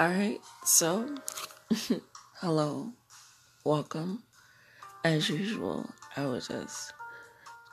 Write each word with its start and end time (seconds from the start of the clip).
All 0.00 0.08
right, 0.08 0.40
so 0.64 1.14
hello, 2.40 2.90
welcome. 3.64 4.22
As 5.04 5.28
usual, 5.28 5.90
I 6.16 6.24
will 6.24 6.40
just 6.40 6.94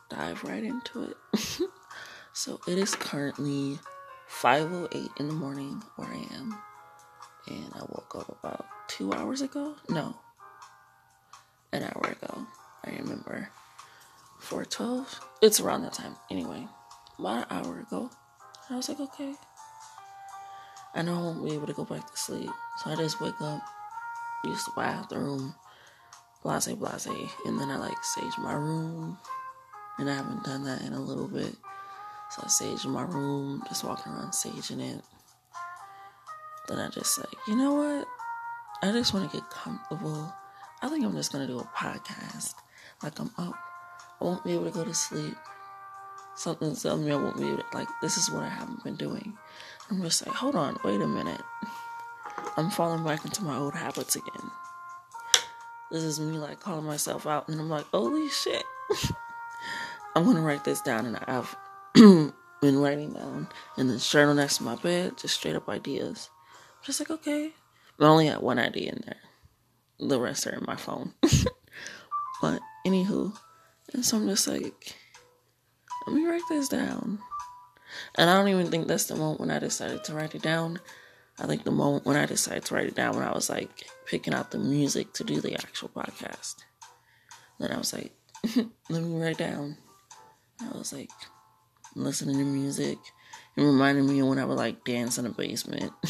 dive 0.10 0.44
right 0.44 0.62
into 0.62 1.04
it. 1.04 1.18
so 2.34 2.60
it 2.68 2.78
is 2.78 2.96
currently 2.96 3.80
5:08 4.30 5.10
in 5.22 5.30
the 5.30 5.34
morning 5.36 5.82
where 5.96 6.10
I 6.10 6.28
am, 6.36 6.58
and 7.48 7.72
I 7.74 7.80
woke 7.88 8.14
up 8.18 8.28
about 8.28 8.66
two 8.90 9.14
hours 9.14 9.40
ago. 9.40 9.76
No, 9.88 10.14
an 11.72 11.84
hour 11.84 12.12
ago. 12.12 12.46
I 12.84 12.90
remember 12.98 13.50
4:12. 14.42 15.22
It's 15.42 15.62
around 15.62 15.84
that 15.84 15.94
time 15.94 16.18
anyway. 16.30 16.68
About 17.18 17.50
an 17.50 17.66
hour 17.66 17.80
ago, 17.80 18.12
I 18.70 18.76
was 18.76 18.90
like, 18.90 19.00
okay. 19.00 19.34
I 20.98 21.04
know 21.04 21.14
I 21.14 21.22
won't 21.22 21.46
be 21.46 21.54
able 21.54 21.68
to 21.68 21.74
go 21.74 21.86
back 21.86 22.10
to 22.10 22.18
sleep. 22.18 22.50
So 22.78 22.90
I 22.90 22.96
just 22.96 23.22
wake 23.22 23.40
up, 23.40 23.62
use 24.44 24.66
the 24.66 24.72
bathroom, 24.76 25.54
blase 26.44 26.68
blase, 26.68 27.08
and 27.46 27.62
then 27.62 27.70
I 27.70 27.78
like 27.78 28.04
sage 28.04 28.34
my 28.40 28.54
room. 28.54 29.20
And 30.00 30.10
I 30.10 30.16
haven't 30.16 30.44
done 30.44 30.64
that 30.64 30.82
in 30.82 30.94
a 30.94 31.00
little 31.00 31.28
bit. 31.28 31.56
So 32.32 32.42
I 32.44 32.48
sage 32.48 32.84
my 32.88 33.04
room, 33.04 33.64
just 33.68 33.84
walking 33.84 34.12
around 34.12 34.32
saging 34.32 34.82
it. 34.82 35.04
Then 36.68 36.80
I 36.80 36.90
just 36.90 37.20
like, 37.20 37.30
you 37.48 37.56
know 37.56 37.76
what? 37.76 38.08
I 38.82 38.92
just 38.92 39.14
want 39.14 39.30
to 39.30 39.38
get 39.38 39.48
comfortable. 39.52 40.34
I 40.82 40.90
think 40.90 41.06
I'm 41.06 41.14
just 41.14 41.32
gonna 41.32 41.48
do 41.48 41.60
a 41.60 41.64
podcast. 41.64 42.56
Like 43.04 43.20
I'm 43.20 43.32
up. 43.38 43.54
I 44.20 44.24
won't 44.24 44.44
be 44.44 44.54
able 44.54 44.66
to 44.66 44.72
go 44.72 44.84
to 44.84 44.96
sleep. 44.96 45.36
Something's 46.36 46.82
telling 46.82 47.06
me 47.06 47.12
I 47.12 47.16
won't 47.16 47.38
be 47.38 47.48
able 47.48 47.58
to 47.58 47.66
like 47.74 47.88
this 48.02 48.18
is 48.18 48.32
what 48.32 48.42
I 48.42 48.50
haven't 48.50 48.84
been 48.84 48.96
doing. 48.96 49.38
I'm 49.90 50.02
just 50.02 50.26
like, 50.26 50.36
hold 50.36 50.56
on, 50.56 50.78
wait 50.84 51.02
a 51.02 51.08
minute. 51.08 51.42
I'm 52.58 52.70
falling 52.70 53.04
back 53.04 53.24
into 53.24 53.44
my 53.44 53.58
old 53.58 53.74
habits 53.74 54.16
again. 54.16 54.52
This 55.92 56.04
is 56.04 56.20
me 56.20 56.38
like 56.38 56.60
calling 56.60 56.86
myself 56.86 57.26
out, 57.26 57.48
and 57.48 57.60
I'm 57.60 57.70
like, 57.70 57.86
holy 57.86 58.28
shit. 58.30 58.64
I'm 60.16 60.26
gonna 60.26 60.42
write 60.42 60.66
this 60.66 60.82
down, 60.82 61.06
and 61.06 61.18
I've 61.28 61.56
been 62.62 62.80
writing 62.80 63.14
down 63.14 63.48
in 63.78 63.88
the 63.88 63.98
journal 63.98 64.34
next 64.34 64.58
to 64.58 64.64
my 64.64 64.76
bed, 64.76 65.18
just 65.18 65.36
straight 65.36 65.56
up 65.56 65.70
ideas. 65.70 66.30
I'm 66.80 66.86
just 66.86 67.00
like, 67.00 67.12
okay. 67.12 67.52
I 68.00 68.04
only 68.04 68.28
got 68.28 68.44
one 68.44 68.60
idea 68.60 68.92
in 68.92 69.04
there. 69.06 69.22
The 70.00 70.20
rest 70.20 70.46
are 70.48 70.52
in 70.52 70.66
my 70.68 70.76
phone. 70.76 71.14
but 72.42 72.60
anywho, 72.86 73.34
and 73.94 74.06
so 74.06 74.18
I'm 74.18 74.28
just 74.28 74.48
like, 74.48 74.96
let 76.06 76.16
me 76.16 76.26
write 76.26 76.42
this 76.50 76.68
down. 76.68 77.20
And 78.16 78.30
I 78.30 78.36
don't 78.36 78.48
even 78.50 78.72
think 78.72 78.88
that's 78.88 79.06
the 79.06 79.16
moment 79.16 79.40
when 79.40 79.52
I 79.52 79.60
decided 79.60 80.04
to 80.06 80.14
write 80.14 80.36
it 80.36 80.42
down. 80.42 80.80
I 81.40 81.46
think 81.46 81.64
the 81.64 81.72
moment 81.72 82.06
when 82.06 82.18
I 82.18 82.26
decided 82.26 82.66
to 82.66 82.76
write 82.76 82.88
it 82.88 82.96
down 82.96 83.16
when 83.16 83.28
I 83.28 83.32
was 83.32 83.50
like 83.50 83.70
picking 84.06 84.34
out 84.34 84.52
the 84.52 84.58
music 84.58 85.14
to 85.14 85.24
do 85.24 85.40
the 85.40 85.54
actual 85.54 85.90
podcast. 85.90 86.56
Then 87.60 87.72
I 87.72 87.78
was 87.78 87.94
like, 87.94 88.12
let 88.90 89.04
me 89.04 89.22
write 89.22 89.38
down. 89.38 89.78
I 90.60 90.78
was 90.78 90.94
like 90.94 91.12
listening 91.96 92.38
to 92.38 92.44
music. 92.44 92.98
It 93.56 93.62
reminded 93.62 94.06
me 94.06 94.20
of 94.20 94.28
when 94.28 94.40
I 94.40 94.46
would 94.46 94.58
like 94.58 94.84
dance 94.84 95.18
in 95.18 95.26
the 95.26 95.32
basement. 95.32 95.92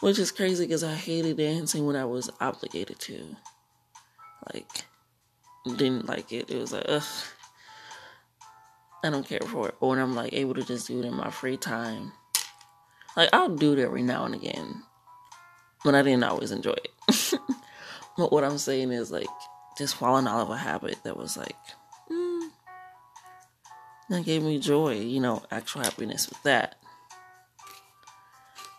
Which 0.00 0.18
is 0.18 0.30
crazy 0.30 0.64
because 0.64 0.84
I 0.84 0.94
hated 0.94 1.36
dancing 1.38 1.84
when 1.86 1.96
I 1.96 2.04
was 2.04 2.30
obligated 2.40 3.00
to. 3.00 3.36
Like, 4.52 4.68
didn't 5.64 6.06
like 6.06 6.32
it. 6.32 6.50
It 6.50 6.56
was 6.56 6.72
like, 6.72 6.84
ugh. 6.88 7.02
I 9.02 9.10
don't 9.10 9.26
care 9.26 9.40
for 9.40 9.68
it. 9.68 9.76
But 9.80 9.86
when 9.88 9.98
I'm 9.98 10.14
like 10.14 10.32
able 10.32 10.54
to 10.54 10.64
just 10.64 10.88
do 10.88 11.00
it 11.00 11.04
in 11.04 11.14
my 11.14 11.30
free 11.30 11.56
time, 11.56 12.12
like 13.16 13.28
I'll 13.32 13.54
do 13.54 13.72
it 13.72 13.78
every 13.78 14.02
now 14.02 14.24
and 14.24 14.34
again, 14.34 14.82
but 15.84 15.94
I 15.94 16.02
didn't 16.02 16.24
always 16.24 16.50
enjoy 16.50 16.74
it. 16.74 16.90
but 18.16 18.32
what 18.32 18.44
I'm 18.44 18.58
saying 18.58 18.92
is 18.92 19.10
like 19.10 19.28
just 19.76 19.94
falling 19.94 20.26
out 20.26 20.42
of 20.42 20.50
a 20.50 20.56
habit 20.56 20.96
that 21.04 21.16
was 21.16 21.36
like 21.36 21.56
mm, 22.10 22.48
that 24.10 24.24
gave 24.24 24.42
me 24.42 24.58
joy, 24.58 24.94
you 24.94 25.20
know, 25.20 25.42
actual 25.50 25.82
happiness 25.82 26.28
with 26.28 26.42
that. 26.42 26.76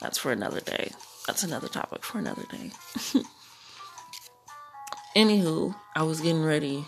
That's 0.02 0.18
for 0.18 0.31
another 0.31 0.62
day. 0.62 0.91
That's 1.28 1.44
another 1.44 1.68
topic 1.68 2.03
for 2.03 2.18
another 2.18 2.44
day. 2.50 2.72
Anywho, 5.16 5.75
I 5.96 6.03
was 6.03 6.22
getting 6.22 6.44
ready 6.44 6.85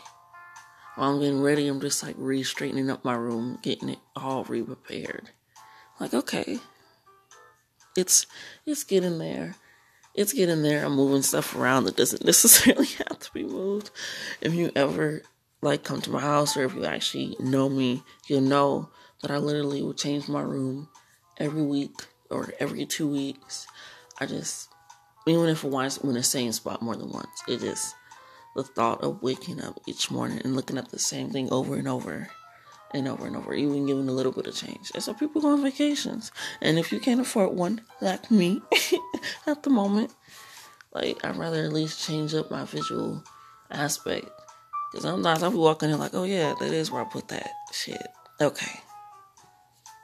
while 0.96 1.12
I'm 1.12 1.20
getting 1.20 1.42
ready, 1.42 1.68
I'm 1.68 1.82
just 1.82 2.04
like 2.04 2.16
re 2.18 2.44
straightening 2.44 2.90
up 2.90 3.06
my 3.06 3.16
room, 3.16 3.60
getting 3.62 3.90
it 3.90 4.00
all 4.16 4.44
re 4.44 4.62
prepared. 4.62 5.30
Like, 6.00 6.14
okay, 6.14 6.60
it's 7.96 8.28
it's 8.66 8.84
getting 8.84 9.18
there. 9.18 9.56
It's 10.14 10.34
getting 10.34 10.62
there. 10.62 10.86
I'm 10.86 10.96
moving 10.96 11.22
stuff 11.22 11.56
around 11.56 11.86
that 11.86 11.96
doesn't 11.96 12.26
necessarily 12.26 12.88
have 12.88 13.20
to 13.20 13.34
be 13.34 13.44
moved. 13.44 13.92
If 14.42 14.54
you 14.54 14.72
ever 14.76 15.22
like 15.62 15.84
come 15.84 16.02
to 16.02 16.10
my 16.10 16.20
house 16.20 16.58
or 16.58 16.64
if 16.66 16.74
you 16.74 16.86
actually 16.86 17.36
know 17.40 17.70
me, 17.70 18.04
you'll 18.28 18.42
know 18.42 18.90
that 19.22 19.32
I 19.32 19.38
literally 19.38 19.82
will 19.82 19.94
change 19.94 20.28
my 20.28 20.42
room 20.42 20.90
every 21.38 21.62
week 21.62 21.94
or 22.30 22.54
every 22.60 22.86
two 22.86 23.08
weeks. 23.08 23.68
I 24.20 24.26
just 24.26 24.70
even 25.28 25.50
if 25.50 25.64
I'm 25.64 25.74
in 25.74 26.14
the 26.14 26.24
same 26.24 26.52
spot 26.52 26.82
more 26.82 26.96
than 26.96 27.10
once, 27.10 27.44
it 27.48 27.60
just 27.60 27.96
the 28.56 28.64
thought 28.64 29.02
of 29.02 29.22
waking 29.22 29.62
up 29.62 29.80
each 29.86 30.12
morning 30.12 30.42
and 30.44 30.56
looking 30.56 30.78
at 30.78 30.90
the 30.90 31.00
same 31.00 31.30
thing 31.30 31.52
over 31.52 31.76
and 31.76 31.88
over 31.88 32.28
and 32.94 33.08
over 33.08 33.26
and 33.26 33.36
over, 33.36 33.54
even 33.54 33.86
giving 33.86 34.10
a 34.10 34.14
little 34.14 34.32
bit 34.32 34.48
of 34.48 34.56
change. 34.56 34.92
And 34.94 35.04
so 35.04 35.14
people 35.14 35.42
go 35.42 35.54
on 35.54 35.64
vacations. 35.64 36.32
And 36.62 36.78
if 36.78 36.92
you 36.92 37.00
can't 37.00 37.22
afford 37.22 37.56
one, 37.56 37.82
like 38.02 38.30
me 38.30 38.62
at 39.48 39.64
the 39.64 39.70
moment, 39.70 40.14
like 40.94 41.24
I'd 41.24 41.38
rather 41.38 41.64
at 41.64 41.74
least 41.74 42.06
change 42.06 42.34
up 42.34 42.52
my 42.52 42.66
visual 42.66 43.24
aspect. 43.70 44.28
Because 44.92 45.04
sometimes 45.04 45.42
I'll 45.42 45.52
be 45.52 45.58
walking 45.58 45.90
in 45.90 46.00
like, 46.00 46.14
oh 46.14 46.26
yeah, 46.26 46.54
that 46.60 46.74
is 46.74 46.92
where 46.92 47.02
I 47.02 47.06
put 47.06 47.30
that 47.30 47.50
shit. 47.72 48.08
Okay. 48.42 48.82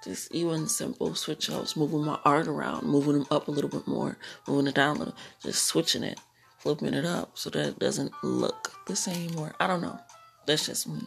Just 0.03 0.33
even 0.33 0.67
simple 0.67 1.13
switch 1.15 1.49
ups, 1.49 1.75
moving 1.75 2.05
my 2.05 2.17
art 2.23 2.47
around, 2.47 2.87
moving 2.87 3.13
them 3.13 3.27
up 3.29 3.49
a 3.49 3.51
little 3.51 3.69
bit 3.69 3.85
more, 3.85 4.17
moving 4.47 4.67
it 4.67 4.75
down 4.75 4.95
a 4.95 4.99
little, 4.99 5.15
just 5.41 5.65
switching 5.65 6.03
it 6.03 6.17
flipping 6.57 6.93
it 6.93 7.05
up 7.05 7.37
so 7.37 7.49
that 7.49 7.67
it 7.67 7.79
doesn't 7.79 8.11
look 8.23 8.73
the 8.87 8.95
same 8.95 9.37
or 9.37 9.53
I 9.59 9.67
don't 9.67 9.81
know. 9.81 9.99
That's 10.45 10.65
just 10.65 10.87
me. 10.87 11.01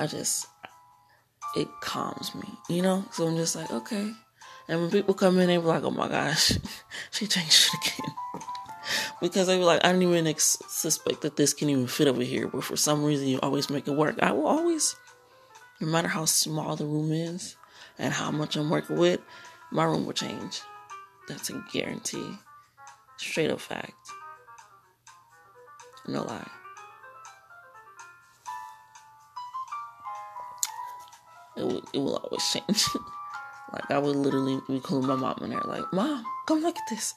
I 0.00 0.06
just 0.06 0.46
it 1.54 1.68
calms 1.80 2.34
me, 2.34 2.48
you 2.68 2.82
know? 2.82 3.04
So 3.12 3.26
I'm 3.26 3.36
just 3.36 3.56
like, 3.56 3.70
okay. 3.70 4.12
And 4.68 4.80
when 4.80 4.90
people 4.90 5.14
come 5.14 5.38
in, 5.38 5.46
they 5.46 5.56
be 5.56 5.62
like, 5.62 5.84
oh 5.84 5.90
my 5.90 6.08
gosh, 6.08 6.52
she 7.10 7.26
changed 7.26 7.70
it 7.72 7.92
again. 7.92 8.14
because 9.20 9.46
they 9.46 9.56
be 9.56 9.64
like, 9.64 9.84
I 9.84 9.92
didn't 9.92 10.02
even 10.02 10.26
ex- 10.26 10.58
suspect 10.68 11.22
that 11.22 11.36
this 11.36 11.54
can 11.54 11.70
even 11.70 11.86
fit 11.86 12.08
over 12.08 12.22
here, 12.22 12.48
but 12.48 12.64
for 12.64 12.76
some 12.76 13.04
reason 13.04 13.28
you 13.28 13.38
always 13.40 13.70
make 13.70 13.88
it 13.88 13.92
work. 13.92 14.16
I 14.20 14.32
will 14.32 14.46
always, 14.46 14.96
no 15.80 15.86
matter 15.88 16.08
how 16.08 16.24
small 16.24 16.76
the 16.76 16.84
room 16.84 17.12
is 17.12 17.56
and 17.98 18.12
how 18.12 18.30
much 18.30 18.56
I'm 18.56 18.70
working 18.70 18.96
with, 18.98 19.20
my 19.70 19.84
room 19.84 20.04
will 20.04 20.12
change. 20.12 20.60
That's 21.28 21.50
a 21.50 21.64
guarantee. 21.72 22.36
Straight 23.16 23.50
up 23.50 23.60
fact. 23.60 23.94
No 26.08 26.22
lie. 26.22 26.46
It 31.56 31.64
will, 31.64 31.82
it 31.92 31.98
will 31.98 32.16
always 32.16 32.44
change. 32.52 32.84
like 33.72 33.90
I 33.90 33.98
would 33.98 34.14
literally 34.14 34.60
be 34.68 34.78
calling 34.78 35.06
my 35.06 35.16
mom 35.16 35.38
in 35.42 35.50
there, 35.50 35.60
like, 35.64 35.90
"Mom, 35.92 36.24
come 36.46 36.60
look 36.60 36.76
at 36.76 36.88
this," 36.90 37.14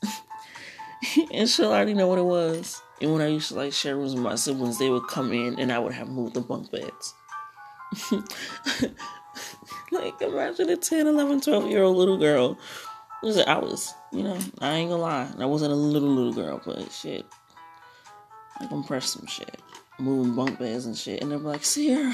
and 1.34 1.48
she'll 1.48 1.68
already 1.68 1.94
know 1.94 2.08
what 2.08 2.20
it 2.20 2.26
was. 2.26 2.82
And 3.02 3.14
when 3.14 3.22
I 3.22 3.28
used 3.28 3.50
to 3.50 3.56
like 3.56 3.74
share 3.74 3.96
rooms 3.96 4.14
with 4.14 4.24
my 4.24 4.36
siblings, 4.36 4.80
they 4.80 4.90
would 4.90 5.08
come 5.08 5.32
in 5.34 5.60
and 5.60 5.72
I 5.72 5.80
would 5.80 5.94
have 5.94 6.10
moved 6.10 6.34
the 6.34 6.42
bunk 6.42 6.72
beds. 6.72 7.14
like 9.92 10.22
imagine 10.22 10.70
a 10.70 10.78
10, 10.78 11.08
11, 11.08 11.42
12 11.42 11.70
year 11.70 11.84
old 11.84 11.98
little 11.98 12.18
girl. 12.18 12.58
I 13.24 13.58
was, 13.58 13.94
you 14.14 14.24
know, 14.24 14.38
I 14.62 14.76
ain't 14.76 14.90
gonna 14.90 15.02
lie, 15.02 15.30
I 15.38 15.46
wasn't 15.46 15.74
a 15.74 15.76
little 15.76 16.10
little 16.10 16.34
girl, 16.34 16.62
but 16.66 16.90
shit, 16.92 17.26
I 18.60 18.68
can 18.68 18.84
press 18.84 19.14
some 19.14 19.26
shit, 19.26 19.58
moving 20.00 20.36
bunk 20.36 20.60
beds 20.60 20.86
and 20.86 20.98
shit, 20.98 21.22
and 21.22 21.32
they're 21.32 21.38
like, 21.38 21.64
Sierra. 21.64 22.14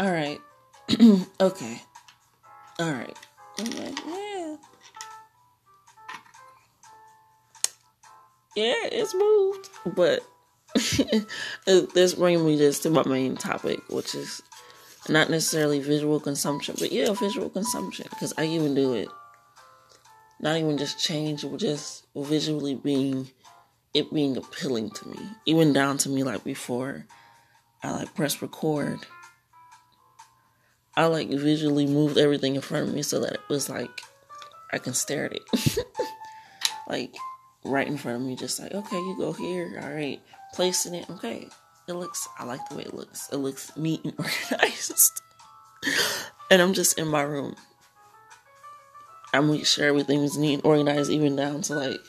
All 0.00 0.10
right, 0.10 0.40
okay, 1.40 1.82
all 2.78 2.92
right. 2.92 3.16
I'm 3.58 3.70
like, 3.70 3.98
yeah, 4.06 4.56
yeah, 8.56 8.88
it's 8.90 9.14
moved, 9.14 9.68
but 9.94 10.22
this 11.66 12.14
brings 12.14 12.42
me 12.42 12.56
just 12.56 12.82
to 12.84 12.90
my 12.90 13.04
main 13.06 13.36
topic, 13.36 13.80
which 13.90 14.14
is 14.14 14.42
not 15.08 15.28
necessarily 15.30 15.80
visual 15.80 16.18
consumption, 16.20 16.76
but 16.78 16.92
yeah, 16.92 17.12
visual 17.12 17.50
consumption, 17.50 18.06
because 18.10 18.32
I 18.38 18.46
even 18.46 18.74
do 18.74 18.94
it. 18.94 19.08
Not 20.40 20.56
even 20.56 20.78
just 20.78 20.98
change, 20.98 21.44
just 21.58 22.04
visually 22.16 22.74
being 22.74 23.30
it 23.94 24.12
being 24.12 24.36
appealing 24.36 24.90
to 24.90 25.08
me, 25.08 25.18
even 25.46 25.72
down 25.72 25.98
to 25.98 26.08
me 26.08 26.22
like 26.22 26.44
before 26.44 27.06
I 27.82 27.90
like 27.90 28.14
press 28.14 28.40
record. 28.40 29.00
I 30.94 31.06
like 31.06 31.28
visually 31.28 31.86
moved 31.86 32.18
everything 32.18 32.54
in 32.54 32.60
front 32.60 32.88
of 32.88 32.94
me 32.94 33.02
so 33.02 33.20
that 33.20 33.32
it 33.32 33.40
was 33.48 33.68
like 33.68 34.02
I 34.72 34.78
can 34.78 34.94
stare 34.94 35.26
at 35.26 35.32
it. 35.32 35.78
like 36.88 37.14
right 37.64 37.86
in 37.86 37.96
front 37.96 38.20
of 38.20 38.26
me, 38.26 38.36
just 38.36 38.58
like, 38.60 38.72
okay, 38.72 38.96
you 38.96 39.16
go 39.18 39.32
here. 39.32 39.80
All 39.82 39.92
right. 39.92 40.20
Placing 40.54 40.94
it. 40.94 41.08
Okay. 41.10 41.48
It 41.88 41.92
looks, 41.94 42.28
I 42.38 42.44
like 42.44 42.66
the 42.68 42.76
way 42.76 42.82
it 42.82 42.94
looks. 42.94 43.28
It 43.32 43.36
looks 43.36 43.76
neat 43.76 44.04
and 44.04 44.14
organized. 44.18 45.20
and 46.50 46.62
I'm 46.62 46.72
just 46.72 46.98
in 46.98 47.08
my 47.08 47.22
room. 47.22 47.54
I 49.34 49.40
make 49.40 49.66
sure 49.66 49.86
everything 49.86 50.16
everything's 50.16 50.38
neat 50.38 50.54
and 50.54 50.66
organized, 50.66 51.10
even 51.10 51.36
down 51.36 51.62
to 51.62 51.74
like, 51.74 52.00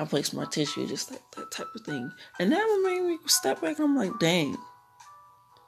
I 0.00 0.04
place 0.04 0.32
my 0.32 0.44
tissue, 0.44 0.86
just 0.86 1.10
like 1.10 1.22
that 1.36 1.50
type 1.50 1.68
of 1.74 1.82
thing. 1.82 2.10
And 2.38 2.52
that 2.52 2.66
would 2.68 2.90
make 2.90 3.02
me 3.02 3.18
step 3.26 3.60
back. 3.60 3.78
I'm 3.78 3.96
like, 3.96 4.18
dang. 4.18 4.56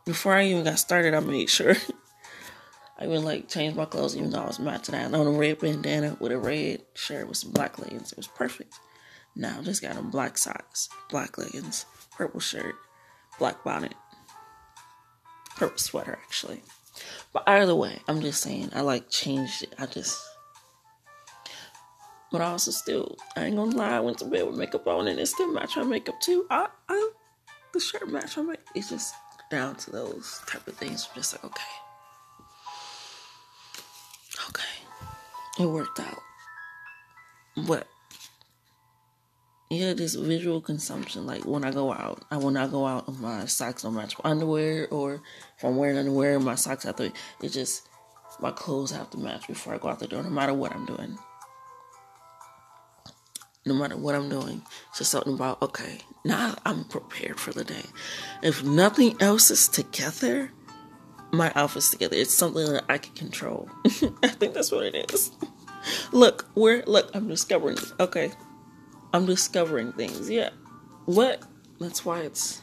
Before 0.04 0.34
I 0.34 0.46
even 0.46 0.64
got 0.64 0.78
started, 0.78 1.14
I 1.14 1.20
made 1.20 1.48
sure 1.48 1.74
I 2.98 3.04
even 3.04 3.24
like 3.24 3.48
changed 3.48 3.76
my 3.76 3.86
clothes, 3.86 4.16
even 4.16 4.30
though 4.30 4.42
I 4.42 4.46
was 4.46 4.58
matching 4.58 4.94
I 4.94 4.98
had 4.98 5.14
on 5.14 5.26
a 5.26 5.30
red 5.30 5.58
bandana 5.58 6.16
with 6.20 6.32
a 6.32 6.38
red 6.38 6.82
shirt 6.94 7.26
with 7.26 7.38
some 7.38 7.50
black 7.50 7.78
leggings. 7.78 8.12
It 8.12 8.18
was 8.18 8.28
perfect. 8.28 8.74
Now 9.34 9.56
I 9.58 9.62
just 9.62 9.82
got 9.82 9.96
on 9.96 10.10
black 10.10 10.38
socks, 10.38 10.88
black 11.10 11.36
leggings, 11.36 11.86
purple 12.12 12.40
shirt, 12.40 12.76
black 13.38 13.64
bonnet, 13.64 13.94
purple 15.56 15.78
sweater 15.78 16.18
actually. 16.22 16.62
But 17.32 17.48
either 17.48 17.74
way, 17.74 18.00
I'm 18.06 18.20
just 18.20 18.42
saying 18.42 18.70
I 18.74 18.82
like 18.82 19.10
changed 19.10 19.64
it. 19.64 19.74
I 19.76 19.86
just 19.86 20.22
but 22.34 22.42
I 22.42 22.46
also 22.46 22.72
still 22.72 23.16
I 23.36 23.44
ain't 23.44 23.54
gonna 23.54 23.76
lie, 23.76 23.96
I 23.96 24.00
went 24.00 24.19
to 24.19 24.25
bed 24.25 24.44
with 24.44 24.56
makeup 24.56 24.88
on 24.88 25.06
and 25.06 25.20
it 25.20 25.26
still 25.26 25.52
match 25.52 25.76
my 25.76 25.84
makeup 25.84 26.19
too. 26.20 26.44
I 26.50 26.66
I 26.88 27.10
the 27.72 27.78
shirt 27.78 28.08
match 28.10 28.36
my 28.36 28.42
makeup. 28.42 28.64
It's 28.75 28.90
just 28.90 29.14
down 29.52 29.76
to 29.76 29.92
those 29.92 30.40
type 30.44 30.66
of 30.66 30.75
things. 30.75 31.06
I'm 31.08 31.14
just 31.14 31.32
like, 31.32 31.44
okay. 31.44 31.62
Okay. 34.48 35.62
It 35.62 35.66
worked 35.66 36.00
out. 36.00 36.19
But 37.69 37.86
yeah, 39.70 39.92
this 39.92 40.16
visual 40.16 40.60
consumption. 40.60 41.26
Like 41.26 41.44
when 41.44 41.64
I 41.64 41.70
go 41.70 41.92
out, 41.92 42.25
I 42.32 42.38
will 42.38 42.50
not 42.50 42.72
go 42.72 42.84
out 42.84 43.06
and 43.06 43.20
my 43.20 43.44
socks 43.44 43.82
don't 43.82 43.94
match 43.94 44.16
my 44.25 44.32
underwear, 44.32 44.88
or 44.90 45.22
if 45.56 45.62
I'm 45.62 45.76
wearing 45.76 45.98
underwear, 45.98 46.40
my 46.40 46.56
socks 46.56 46.82
have 46.82 46.96
to. 46.96 47.12
It 47.40 47.50
just 47.50 47.88
my 48.40 48.50
clothes 48.50 48.90
have 48.90 49.08
to 49.10 49.19
match 49.19 49.46
before 49.46 49.72
I 49.72 49.78
go 49.78 49.86
out 49.86 50.00
the 50.00 50.08
door, 50.08 50.25
no 50.25 50.31
matter 50.31 50.52
what 50.52 50.72
I'm 50.75 50.84
doing. 50.84 51.16
No 53.66 53.75
matter 53.75 53.96
what 53.96 54.14
I'm 54.14 54.28
doing, 54.28 54.62
it's 54.90 54.99
just 54.99 55.11
something 55.11 55.34
about 55.34 55.62
okay. 55.62 56.00
Now 56.25 56.55
I'm 56.66 56.84
prepared 56.84 57.40
for 57.40 57.52
the 57.52 57.64
day. 57.64 57.84
If 58.43 58.62
nothing 58.62 59.16
else 59.20 59.50
is 59.50 59.69
together, 59.69 60.52
my 61.32 61.50
outfit's 61.55 61.90
together. 61.90 62.16
It's 62.16 62.34
something 62.34 62.66
that 62.72 62.84
I 62.88 62.99
can 62.99 63.14
control. 63.14 63.70
I 64.22 64.28
think 64.28 64.55
that's 64.55 64.70
what 64.70 64.84
it 64.84 65.11
is. 65.12 65.31
Look, 66.12 66.46
we're 66.55 66.82
look. 66.87 67.11
I'm 67.14 67.28
discovering. 67.28 67.76
Okay, 68.00 68.32
I'm 69.12 69.26
discovering 69.26 69.93
things. 69.93 70.31
Yeah. 70.31 70.50
What? 71.05 71.43
That's 71.78 72.05
why 72.05 72.20
it's. 72.20 72.62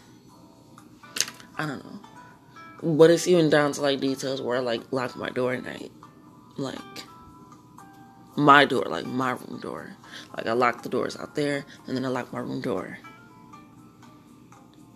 I 1.58 1.68
don't 1.68 1.84
know. 1.86 2.00
But 2.82 3.12
it's 3.12 3.28
even 3.28 3.50
down 3.52 3.74
to 3.74 3.82
like 3.82 4.00
details 4.00 4.42
where 4.42 4.58
I 4.58 4.62
like 4.62 4.82
lock 4.92 5.16
my 5.16 5.30
door 5.30 5.54
at 5.54 5.64
night. 5.64 5.92
Like 6.58 7.04
my 8.36 8.66
door, 8.66 8.86
like 8.86 9.06
my 9.06 9.32
room 9.32 9.60
door. 9.62 9.96
Like 10.36 10.48
I 10.48 10.54
lock 10.54 10.84
the 10.84 10.90
doors 10.90 11.18
out 11.18 11.36
there 11.36 11.66
and 11.88 11.96
then 11.96 12.06
I 12.06 12.10
lock 12.10 12.32
my 12.32 12.40
room 12.40 12.62
door. 12.62 12.98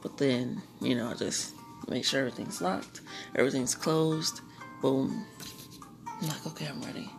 But 0.02 0.18
then, 0.18 0.62
you 0.82 0.96
know, 0.96 1.10
I 1.10 1.14
just 1.16 1.54
make 1.88 2.06
sure 2.06 2.20
everything's 2.20 2.62
locked, 2.62 3.02
everything's 3.36 3.76
closed. 3.76 4.42
Boom. 4.82 5.26
I'm 6.08 6.28
like, 6.28 6.46
okay, 6.48 6.68
I'm 6.68 6.82
ready 6.82 7.10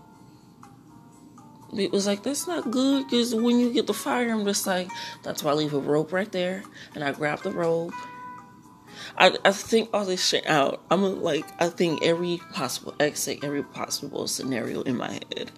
it 1.75 1.93
was 1.93 2.07
like 2.07 2.23
that's 2.23 2.47
not 2.47 2.71
good 2.71 3.05
because 3.05 3.35
when 3.35 3.59
you 3.59 3.73
get 3.73 3.87
the 3.87 3.95
fire 3.95 4.31
i'm 4.31 4.45
just 4.45 4.67
like 4.67 4.89
that's 5.23 5.43
why 5.43 5.51
i 5.51 5.55
leave 5.55 5.75
a 5.75 5.79
rope 5.79 6.13
right 6.13 6.33
there 6.33 6.63
and 6.95 7.03
i 7.03 7.13
grab 7.13 7.43
the 7.43 7.51
rope 7.51 7.93
i, 9.19 9.37
I 9.45 9.53
think 9.53 9.91
all 9.93 10.05
this 10.05 10.25
shit 10.25 10.47
out 10.47 10.83
i'm 10.91 11.23
like 11.23 11.45
i 11.61 11.69
think 11.69 12.05
every 12.05 12.41
possible 12.53 12.95
exit 13.01 13.43
every 13.43 13.63
possible 13.63 14.27
scenario 14.27 14.83
in 14.83 14.97
my 14.97 15.13
head 15.13 15.51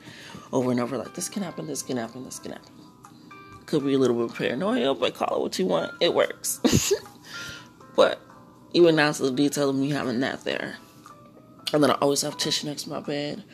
over 0.52 0.70
and 0.70 0.80
over 0.80 0.96
like 0.96 1.14
this 1.14 1.28
can 1.28 1.42
happen 1.42 1.66
this 1.66 1.82
can 1.82 1.96
happen 1.96 2.24
this 2.24 2.38
can 2.38 2.52
happen 2.52 2.72
could 3.66 3.84
be 3.84 3.94
a 3.94 3.98
little 3.98 4.16
bit 4.16 4.30
of 4.30 4.36
paranoia 4.36 4.94
but 4.94 5.14
call 5.14 5.36
it 5.36 5.40
what 5.40 5.58
you 5.58 5.66
want 5.66 5.92
it 6.00 6.14
works 6.14 6.92
but 7.96 8.20
even 8.72 8.96
down 8.96 9.12
to 9.12 9.24
the 9.24 9.30
detail 9.30 9.70
of 9.70 9.76
me 9.76 9.90
having 9.90 10.20
that 10.20 10.42
there 10.44 10.76
and 11.72 11.82
then 11.82 11.90
i 11.90 11.94
always 11.94 12.22
have 12.22 12.36
tissue 12.36 12.66
next 12.66 12.84
to 12.84 12.90
my 12.90 13.00
bed 13.00 13.44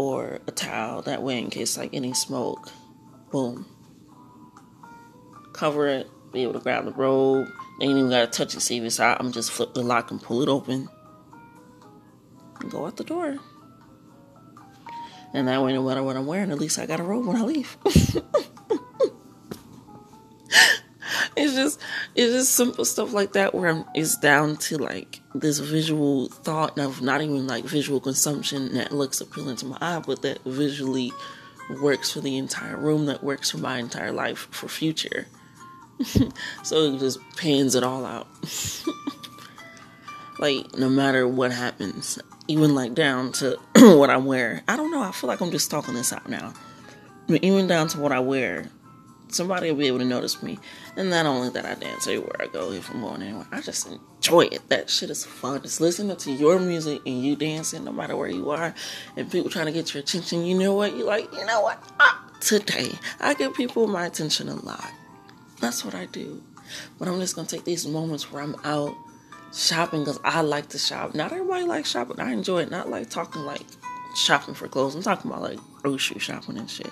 or 0.00 0.38
a 0.46 0.50
towel 0.50 1.02
that 1.02 1.22
way 1.22 1.38
in 1.38 1.50
case 1.50 1.76
like 1.76 1.92
any 1.92 2.14
smoke. 2.14 2.70
Boom. 3.30 3.66
Cover 5.52 5.88
it, 5.88 6.08
be 6.32 6.42
able 6.42 6.54
to 6.54 6.58
grab 6.58 6.86
the 6.86 6.92
robe. 6.92 7.48
Ain't 7.82 7.98
even 7.98 8.08
gotta 8.08 8.26
touch 8.26 8.54
it, 8.54 8.60
see 8.60 8.78
if 8.78 8.84
it's 8.84 8.98
out. 8.98 9.20
I'm 9.20 9.30
just 9.30 9.50
flip 9.50 9.74
the 9.74 9.82
lock 9.82 10.10
and 10.10 10.22
pull 10.22 10.40
it 10.40 10.48
open. 10.48 10.88
And 12.60 12.70
go 12.70 12.86
out 12.86 12.96
the 12.96 13.04
door. 13.04 13.36
And 15.32 15.48
that 15.48 15.62
way, 15.62 15.72
no 15.72 15.82
matter 15.82 16.02
what 16.02 16.16
I'm 16.16 16.26
wearing, 16.26 16.50
at 16.50 16.58
least 16.58 16.78
I 16.78 16.86
got 16.86 17.00
a 17.00 17.04
robe 17.04 17.26
when 17.26 17.36
I 17.36 17.42
leave. 17.42 17.76
it's 21.36 21.54
just 21.54 21.80
it's 22.14 22.32
just 22.32 22.54
simple 22.54 22.84
stuff 22.84 23.12
like 23.12 23.32
that 23.32 23.54
where 23.54 23.70
I'm, 23.70 23.84
it's 23.94 24.16
down 24.18 24.56
to 24.56 24.78
like 24.78 25.20
this 25.34 25.58
visual 25.58 26.28
thought 26.28 26.78
of 26.78 27.02
not 27.02 27.22
even 27.22 27.46
like 27.46 27.64
visual 27.64 28.00
consumption 28.00 28.74
that 28.74 28.92
looks 28.92 29.20
appealing 29.20 29.56
to 29.56 29.66
my 29.66 29.78
eye, 29.80 30.02
but 30.04 30.22
that 30.22 30.42
visually 30.44 31.12
works 31.80 32.10
for 32.10 32.20
the 32.20 32.36
entire 32.36 32.76
room, 32.76 33.06
that 33.06 33.22
works 33.22 33.50
for 33.50 33.58
my 33.58 33.78
entire 33.78 34.12
life 34.12 34.48
for 34.50 34.68
future. 34.68 35.26
so 36.62 36.94
it 36.94 36.98
just 36.98 37.20
pans 37.36 37.74
it 37.74 37.84
all 37.84 38.04
out. 38.04 38.26
like 40.38 40.76
no 40.76 40.88
matter 40.88 41.28
what 41.28 41.52
happens, 41.52 42.18
even 42.50 42.74
like 42.74 42.94
down 42.94 43.32
to 43.32 43.58
what 43.76 44.10
I 44.10 44.16
wear. 44.16 44.62
I 44.66 44.76
don't 44.76 44.90
know. 44.90 45.02
I 45.02 45.12
feel 45.12 45.28
like 45.28 45.40
I'm 45.40 45.52
just 45.52 45.70
talking 45.70 45.94
this 45.94 46.12
out 46.12 46.28
now. 46.28 46.52
But 47.28 47.44
even 47.44 47.68
down 47.68 47.86
to 47.88 48.00
what 48.00 48.10
I 48.10 48.18
wear, 48.18 48.66
somebody 49.28 49.70
will 49.70 49.78
be 49.78 49.86
able 49.86 50.00
to 50.00 50.04
notice 50.04 50.42
me. 50.42 50.58
And 50.96 51.10
not 51.10 51.26
only 51.26 51.48
that, 51.50 51.64
I 51.64 51.74
dance 51.74 52.08
everywhere 52.08 52.34
I 52.40 52.48
go, 52.48 52.72
if 52.72 52.90
I'm 52.90 53.00
going 53.00 53.22
anywhere. 53.22 53.46
I 53.52 53.60
just 53.60 53.88
enjoy 53.88 54.42
it. 54.46 54.68
That 54.68 54.90
shit 54.90 55.10
is 55.10 55.24
fun. 55.24 55.62
Just 55.62 55.80
listening 55.80 56.16
to 56.16 56.32
your 56.32 56.58
music 56.58 57.00
and 57.06 57.24
you 57.24 57.36
dancing, 57.36 57.84
no 57.84 57.92
matter 57.92 58.16
where 58.16 58.28
you 58.28 58.50
are, 58.50 58.74
and 59.16 59.30
people 59.30 59.48
trying 59.48 59.66
to 59.66 59.72
get 59.72 59.94
your 59.94 60.02
attention. 60.02 60.44
You 60.44 60.58
know 60.58 60.74
what? 60.74 60.96
You 60.96 61.04
like, 61.04 61.32
you 61.32 61.46
know 61.46 61.60
what? 61.60 61.80
Ah, 62.00 62.28
today, 62.40 62.90
I 63.20 63.34
give 63.34 63.54
people 63.54 63.86
my 63.86 64.06
attention 64.06 64.48
a 64.48 64.56
lot. 64.56 64.90
That's 65.60 65.84
what 65.84 65.94
I 65.94 66.06
do. 66.06 66.42
But 66.98 67.06
I'm 67.06 67.20
just 67.20 67.36
gonna 67.36 67.46
take 67.46 67.64
these 67.64 67.86
moments 67.86 68.32
where 68.32 68.42
I'm 68.42 68.56
out 68.64 68.94
shopping 69.52 70.00
because 70.00 70.20
I 70.24 70.40
like 70.42 70.68
to 70.70 70.78
shop. 70.78 71.14
Not 71.14 71.32
everybody 71.32 71.64
likes 71.64 71.90
shopping. 71.90 72.20
I 72.20 72.32
enjoy 72.32 72.62
it. 72.62 72.70
Not 72.70 72.88
like 72.88 73.10
talking 73.10 73.42
like 73.42 73.62
shopping 74.14 74.54
for 74.54 74.68
clothes. 74.68 74.94
I'm 74.94 75.02
talking 75.02 75.30
about 75.30 75.42
like 75.42 75.58
grocery 75.82 76.18
shopping 76.20 76.58
and 76.58 76.70
shit 76.70 76.90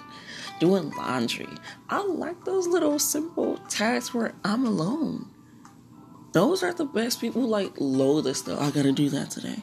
doing 0.58 0.90
laundry. 0.90 1.48
I 1.88 2.02
like 2.02 2.44
those 2.44 2.66
little 2.66 2.98
simple 2.98 3.58
tasks 3.68 4.12
where 4.12 4.34
I'm 4.44 4.66
alone. 4.66 5.30
Those 6.32 6.62
are 6.62 6.74
the 6.74 6.84
best 6.84 7.20
people 7.20 7.42
like 7.42 7.72
load 7.78 8.22
this 8.22 8.38
stuff. 8.38 8.60
I 8.60 8.70
gotta 8.70 8.92
do 8.92 9.08
that 9.10 9.30
today. 9.30 9.62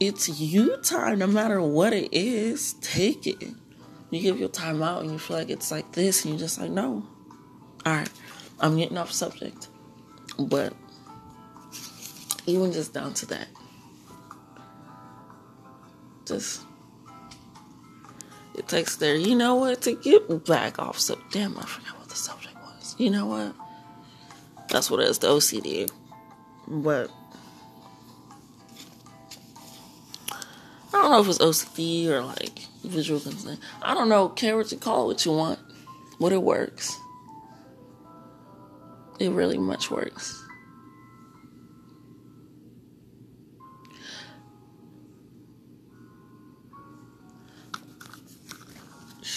It's 0.00 0.40
you 0.40 0.76
time, 0.78 1.20
no 1.20 1.26
matter 1.26 1.60
what 1.60 1.92
it 1.92 2.12
is, 2.12 2.74
take 2.74 3.26
it. 3.26 3.42
You 4.10 4.20
give 4.20 4.38
your 4.38 4.48
time 4.48 4.82
out 4.82 5.02
and 5.02 5.10
you 5.10 5.18
feel 5.18 5.38
like 5.38 5.50
it's 5.50 5.70
like 5.70 5.92
this, 5.92 6.24
and 6.24 6.34
you're 6.34 6.40
just 6.40 6.60
like, 6.60 6.70
no. 6.70 7.06
Alright, 7.86 8.10
I'm 8.60 8.76
getting 8.76 8.98
off 8.98 9.12
subject. 9.12 9.68
But 10.38 10.74
even 12.46 12.72
just 12.72 12.92
down 12.92 13.14
to 13.14 13.26
that. 13.26 13.48
Just 16.26 16.64
it 18.54 18.68
takes 18.68 18.96
there, 18.96 19.16
you 19.16 19.34
know 19.34 19.56
what, 19.56 19.82
to 19.82 19.94
get 19.96 20.44
back 20.46 20.78
off. 20.78 20.98
So, 20.98 21.18
damn, 21.32 21.58
I 21.58 21.62
forgot 21.62 21.98
what 21.98 22.08
the 22.08 22.14
subject 22.14 22.54
was. 22.54 22.94
You 22.98 23.10
know 23.10 23.26
what? 23.26 23.54
That's 24.70 24.90
what 24.90 25.00
it 25.00 25.08
is, 25.08 25.18
the 25.18 25.28
OCD. 25.28 25.90
But, 26.68 27.10
I 30.92 31.02
don't 31.02 31.10
know 31.10 31.20
if 31.20 31.28
it's 31.28 31.38
OCD 31.38 32.06
or 32.06 32.22
like 32.22 32.60
visual 32.84 33.18
consent. 33.18 33.58
I 33.82 33.94
don't 33.94 34.08
know. 34.08 34.28
Care 34.28 34.56
what 34.56 34.70
you 34.70 34.78
call 34.78 35.08
what 35.08 35.24
you 35.24 35.32
want. 35.32 35.58
What 36.18 36.32
it 36.32 36.42
works. 36.42 36.96
It 39.18 39.30
really 39.30 39.58
much 39.58 39.90
works. 39.90 40.43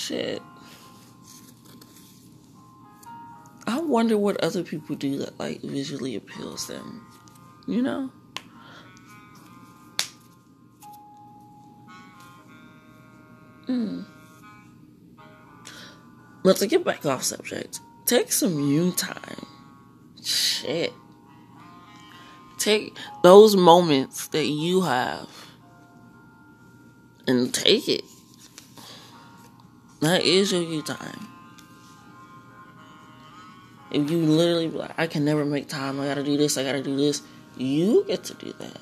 Shit. 0.07 0.41
I 3.65 3.79
wonder 3.79 4.17
what 4.17 4.41
other 4.41 4.63
people 4.63 4.95
do 4.95 5.17
that 5.17 5.37
like 5.37 5.61
visually 5.61 6.15
appeals 6.15 6.67
them. 6.67 7.05
You 7.67 7.81
know? 7.81 8.11
Mm. 13.67 14.05
But 16.43 16.55
to 16.57 16.67
get 16.67 16.85
back 16.85 17.05
off 17.05 17.23
subject, 17.23 17.81
take 18.05 18.31
some 18.31 18.59
you 18.59 18.93
time. 18.93 19.45
Shit. 20.23 20.93
Take 22.57 22.95
those 23.23 23.57
moments 23.57 24.29
that 24.29 24.45
you 24.45 24.81
have 24.81 25.27
and 27.27 27.53
take 27.53 27.89
it. 27.89 28.03
That 30.01 30.23
is 30.23 30.51
your 30.51 30.61
you 30.61 30.81
time. 30.81 31.27
If 33.89 34.11
you 34.11 34.17
literally 34.17 34.69
like, 34.69 34.91
I 34.97 35.07
can 35.07 35.23
never 35.25 35.45
make 35.45 35.67
time, 35.67 35.99
I 35.99 36.05
gotta 36.05 36.23
do 36.23 36.37
this, 36.37 36.57
I 36.57 36.63
gotta 36.63 36.83
do 36.83 36.95
this, 36.95 37.21
you 37.57 38.03
get 38.05 38.23
to 38.25 38.33
do 38.33 38.53
that. 38.59 38.77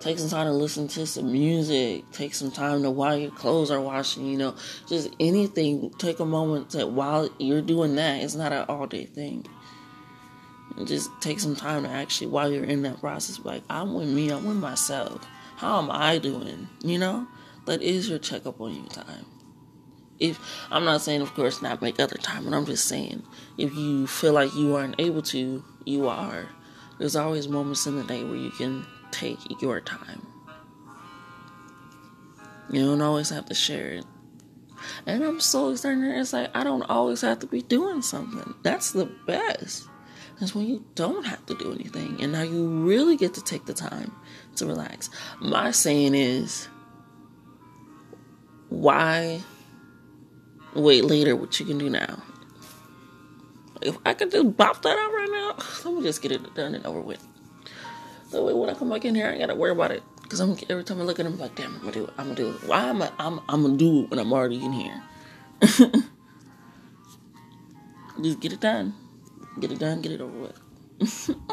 Take 0.00 0.18
some 0.18 0.30
time 0.30 0.46
to 0.46 0.52
listen 0.52 0.88
to 0.88 1.06
some 1.06 1.30
music. 1.30 2.10
Take 2.10 2.32
some 2.32 2.50
time 2.50 2.82
to 2.82 2.90
while 2.90 3.18
your 3.18 3.30
clothes 3.30 3.70
are 3.70 3.80
washing, 3.80 4.24
you 4.24 4.38
know, 4.38 4.54
just 4.88 5.14
anything. 5.20 5.90
Take 5.98 6.20
a 6.20 6.24
moment 6.24 6.70
that 6.70 6.90
while 6.90 7.28
you're 7.38 7.60
doing 7.60 7.96
that, 7.96 8.22
it's 8.22 8.34
not 8.34 8.50
an 8.50 8.64
all 8.66 8.86
day 8.86 9.04
thing. 9.04 9.46
And 10.78 10.88
just 10.88 11.10
take 11.20 11.38
some 11.38 11.54
time 11.54 11.82
to 11.82 11.90
actually, 11.90 12.28
while 12.28 12.50
you're 12.50 12.64
in 12.64 12.80
that 12.82 13.00
process, 13.00 13.40
like, 13.44 13.62
I'm 13.68 13.92
with 13.92 14.08
me, 14.08 14.30
I'm 14.30 14.46
with 14.46 14.56
myself. 14.56 15.26
How 15.56 15.78
am 15.82 15.90
I 15.90 16.16
doing? 16.16 16.68
You 16.82 16.98
know? 16.98 17.26
That 17.66 17.82
is 17.82 18.08
your 18.08 18.18
checkup 18.18 18.58
on 18.58 18.74
you 18.74 18.88
time. 18.88 19.26
If 20.20 20.38
I'm 20.70 20.84
not 20.84 21.00
saying, 21.00 21.22
of 21.22 21.34
course, 21.34 21.62
not 21.62 21.82
make 21.82 21.98
other 21.98 22.16
time, 22.16 22.44
but 22.44 22.54
I'm 22.54 22.66
just 22.66 22.86
saying, 22.86 23.22
if 23.56 23.74
you 23.74 24.06
feel 24.06 24.34
like 24.34 24.54
you 24.54 24.76
aren't 24.76 25.00
able 25.00 25.22
to, 25.22 25.64
you 25.84 26.08
are. 26.08 26.46
There's 26.98 27.16
always 27.16 27.48
moments 27.48 27.86
in 27.86 27.96
the 27.96 28.04
day 28.04 28.22
where 28.22 28.36
you 28.36 28.50
can 28.50 28.86
take 29.10 29.38
your 29.62 29.80
time. 29.80 30.26
You 32.70 32.84
don't 32.84 33.00
always 33.00 33.30
have 33.30 33.46
to 33.46 33.54
share 33.54 33.92
it. 33.92 34.04
And 35.06 35.24
I'm 35.24 35.40
so 35.40 35.70
excited. 35.70 36.02
It's 36.04 36.32
like 36.32 36.50
I 36.54 36.64
don't 36.64 36.82
always 36.82 37.22
have 37.22 37.38
to 37.40 37.46
be 37.46 37.62
doing 37.62 38.02
something. 38.02 38.54
That's 38.62 38.92
the 38.92 39.06
best. 39.26 39.88
That's 40.38 40.54
when 40.54 40.66
you 40.66 40.84
don't 40.94 41.26
have 41.26 41.44
to 41.46 41.54
do 41.54 41.72
anything. 41.72 42.22
And 42.22 42.32
now 42.32 42.42
you 42.42 42.66
really 42.66 43.16
get 43.16 43.34
to 43.34 43.44
take 43.44 43.66
the 43.66 43.74
time 43.74 44.12
to 44.56 44.66
relax. 44.66 45.10
My 45.40 45.70
saying 45.70 46.14
is 46.14 46.68
why 48.70 49.40
wait 50.74 51.04
later 51.04 51.36
what 51.36 51.60
you 51.60 51.66
can 51.66 51.78
do 51.78 51.90
now? 51.90 52.22
If 53.82 53.98
I 54.04 54.14
could 54.14 54.30
just 54.30 54.56
bop 54.56 54.82
that 54.82 54.98
out 54.98 55.12
right 55.12 55.28
now, 55.30 55.56
let 55.84 55.94
me 55.94 56.02
just 56.02 56.22
get 56.22 56.32
it 56.32 56.54
done 56.54 56.74
and 56.74 56.86
over 56.86 57.00
with. 57.00 57.26
So 58.30 58.56
when 58.56 58.70
I 58.70 58.74
come 58.74 58.90
back 58.90 59.04
in 59.04 59.14
here, 59.14 59.26
I 59.26 59.30
ain't 59.30 59.40
gotta 59.40 59.54
worry 59.54 59.72
about 59.72 59.90
it. 59.90 60.02
Cause 60.28 60.38
I'm 60.38 60.56
every 60.68 60.84
time 60.84 61.00
I 61.00 61.04
look 61.04 61.18
at 61.18 61.26
him, 61.26 61.32
I'm 61.32 61.40
like, 61.40 61.56
damn, 61.56 61.74
I'm 61.74 61.80
gonna 61.80 61.92
do 61.92 62.04
it. 62.04 62.10
I'm 62.16 62.26
gonna 62.26 62.36
do 62.36 62.50
it. 62.50 62.68
Why 62.68 62.84
am 62.84 63.02
I? 63.02 63.10
I'm 63.18 63.40
I'm 63.48 63.62
gonna 63.62 63.76
do 63.76 64.04
it 64.04 64.10
when 64.10 64.20
I'm 64.20 64.32
already 64.32 64.64
in 64.64 64.72
here. 64.72 65.02
Just 68.22 68.38
get 68.38 68.52
it 68.52 68.60
done. 68.60 68.94
Get 69.58 69.72
it 69.72 69.80
done. 69.80 70.02
Get 70.02 70.12
it 70.12 70.20
over 70.20 70.38
with. 70.38 70.60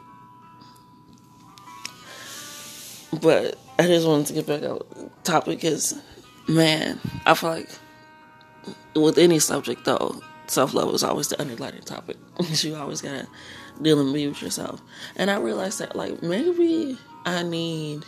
but 3.20 3.58
I 3.78 3.86
just 3.86 4.06
wanted 4.06 4.26
to 4.26 4.32
get 4.34 4.46
back 4.46 4.62
on 4.62 5.10
topic 5.24 5.60
because, 5.60 6.00
man, 6.48 7.00
I 7.26 7.34
feel 7.34 7.50
like 7.50 7.70
with 8.94 9.18
any 9.18 9.38
subject 9.38 9.84
though, 9.84 10.20
self 10.46 10.74
love 10.74 10.94
is 10.94 11.02
always 11.02 11.28
the 11.28 11.40
underlying 11.40 11.82
topic. 11.82 12.16
you 12.38 12.76
always 12.76 13.00
gotta 13.00 13.26
deal 13.80 14.00
and 14.00 14.12
be 14.12 14.28
with 14.28 14.42
yourself. 14.42 14.80
And 15.16 15.30
I 15.30 15.38
realized 15.38 15.78
that 15.78 15.96
like 15.96 16.22
maybe 16.22 16.98
I 17.24 17.42
need 17.42 18.04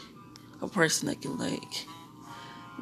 a 0.60 0.68
person 0.68 1.08
that 1.08 1.20
can 1.20 1.38
like 1.38 1.86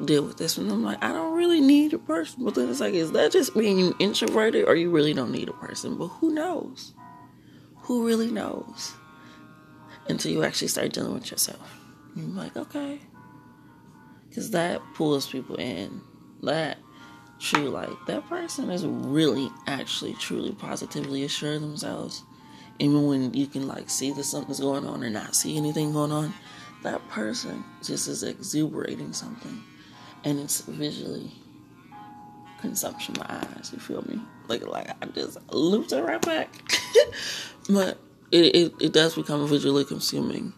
deal 0.05 0.23
with 0.23 0.37
this. 0.37 0.57
And 0.57 0.71
I'm 0.71 0.83
like, 0.83 1.03
I 1.03 1.11
don't 1.11 1.35
really 1.35 1.61
need 1.61 1.93
a 1.93 1.99
person. 1.99 2.43
But 2.43 2.55
then 2.55 2.69
it's 2.69 2.79
like, 2.79 2.93
is 2.93 3.11
that 3.13 3.31
just 3.31 3.55
being 3.55 3.79
you 3.79 3.95
introverted 3.99 4.67
or 4.67 4.75
you 4.75 4.89
really 4.89 5.13
don't 5.13 5.31
need 5.31 5.49
a 5.49 5.53
person? 5.53 5.97
But 5.97 6.07
who 6.07 6.33
knows? 6.33 6.93
Who 7.83 8.05
really 8.05 8.31
knows? 8.31 8.93
Until 10.07 10.31
you 10.31 10.43
actually 10.43 10.67
start 10.67 10.93
dealing 10.93 11.13
with 11.13 11.31
yourself. 11.31 11.80
You're 12.15 12.27
like, 12.27 12.55
okay. 12.57 12.99
Because 14.29 14.51
that 14.51 14.81
pulls 14.93 15.27
people 15.27 15.55
in. 15.55 16.01
That 16.43 16.77
true 17.39 17.69
like 17.69 17.89
that 18.05 18.27
person 18.29 18.69
is 18.69 18.85
really 18.85 19.49
actually 19.67 20.13
truly 20.13 20.51
positively 20.53 21.23
assured 21.23 21.61
themselves. 21.61 22.23
Even 22.79 23.05
when 23.07 23.33
you 23.33 23.47
can 23.47 23.67
like 23.67 23.89
see 23.89 24.11
that 24.11 24.23
something's 24.23 24.59
going 24.59 24.85
on 24.85 25.03
or 25.03 25.09
not 25.09 25.35
see 25.35 25.57
anything 25.57 25.91
going 25.93 26.11
on 26.11 26.33
that 26.83 27.07
person 27.09 27.63
just 27.83 28.07
is 28.07 28.23
exuberating 28.23 29.13
something. 29.13 29.63
And 30.23 30.39
it's 30.39 30.61
visually 30.61 31.31
consumption 32.59 33.15
my 33.17 33.25
eyes 33.27 33.71
you 33.73 33.79
feel 33.79 34.03
me? 34.03 34.21
Like 34.47 34.65
like 34.65 34.89
i 35.01 35.05
just 35.07 35.37
looped 35.51 35.91
it 35.91 36.01
right 36.01 36.21
back. 36.21 36.49
But 37.69 37.99
it, 38.31 38.55
it, 38.55 38.73
it 38.79 38.93
does 38.93 39.15
become 39.15 39.47
visually 39.47 39.85
consuming 39.85 40.51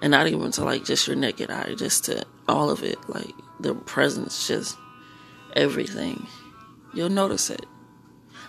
and 0.00 0.10
not 0.10 0.26
even 0.28 0.50
to 0.52 0.64
like 0.64 0.84
just 0.84 1.06
your 1.06 1.16
naked 1.16 1.50
eye 1.50 1.74
just 1.74 2.04
to 2.04 2.24
all 2.48 2.70
of 2.70 2.82
it 2.82 2.98
like 3.08 3.34
the 3.60 3.74
presence 3.74 4.46
just 4.48 4.76
everything. 5.54 6.26
You'll 6.94 7.10
notice 7.10 7.50
it. 7.50 7.66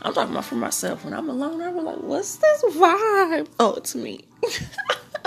I'm 0.02 0.14
talking 0.14 0.32
about 0.32 0.46
for 0.46 0.56
myself. 0.56 1.04
When 1.04 1.14
I'm 1.14 1.30
alone, 1.30 1.62
I'm 1.62 1.84
like, 1.84 1.98
what's 1.98 2.38
this 2.38 2.64
vibe? 2.76 3.48
Oh, 3.60 3.76
it's 3.76 3.96
me. 3.96 4.22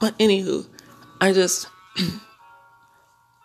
but 0.00 0.18
anywho, 0.18 0.66
I 1.20 1.32
just 1.32 1.68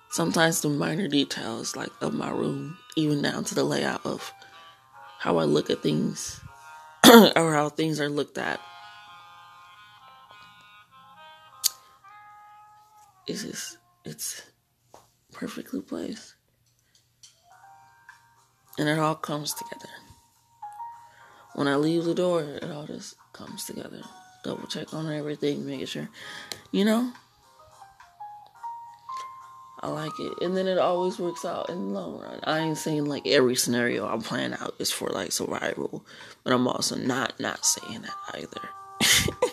sometimes 0.10 0.62
the 0.62 0.69
minor 0.69 1.07
details 1.07 1.75
like 1.75 1.91
of 2.01 2.13
my 2.13 2.31
room, 2.31 2.77
even 2.95 3.22
down 3.22 3.43
to 3.45 3.55
the 3.55 3.63
layout 3.63 4.03
of 4.05 4.34
how 5.19 5.38
I 5.38 5.43
look 5.43 5.69
at 5.69 5.84
things 5.84 6.39
or 7.36 7.53
how 7.53 7.69
things 7.69 8.00
are 8.00 8.10
looked 8.10 8.38
at. 8.38 8.60
It's 13.27 13.44
just 13.44 13.77
it's 14.03 14.44
perfectly 15.32 15.82
placed. 15.82 16.36
And 18.77 18.89
it 18.89 19.00
all 19.00 19.15
comes 19.15 19.53
together. 19.53 19.89
When 21.55 21.67
I 21.67 21.75
leave 21.77 22.03
the 22.03 22.13
door, 22.13 22.41
it 22.41 22.70
all 22.70 22.86
just 22.86 23.15
comes 23.32 23.63
together. 23.65 24.01
Double 24.44 24.67
check 24.67 24.94
on 24.94 25.12
everything, 25.12 25.65
making 25.65 25.86
sure, 25.86 26.10
you 26.72 26.84
know, 26.84 27.12
I 29.86 29.89
like 29.89 30.20
it. 30.20 30.41
And 30.41 30.58
then 30.58 30.67
it 30.67 30.77
always 30.77 31.20
works 31.20 31.46
out 31.46 31.70
in 31.70 31.94
the 31.94 32.00
long 32.00 32.20
run. 32.20 32.39
I 32.44 32.60
ain't 32.60 32.77
saying 32.77 33.05
like 33.05 33.27
every 33.27 33.55
scenario 33.55 34.08
I'm 34.08 34.24
out 34.53 34.75
is 34.79 34.91
for 34.91 35.10
like 35.10 35.32
survival, 35.32 36.03
but 36.44 36.53
I'm 36.53 36.67
also 36.67 36.96
not 36.96 37.39
not 37.39 37.65
saying 37.65 38.01
that 38.01 38.36
either. 38.36 39.50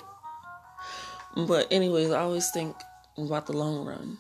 but 1.47 1.69
anyways, 1.71 2.11
I 2.11 2.21
always 2.21 2.50
think 2.50 2.76
about 3.19 3.47
the 3.47 3.52
long 3.52 3.85
run. 3.85 4.19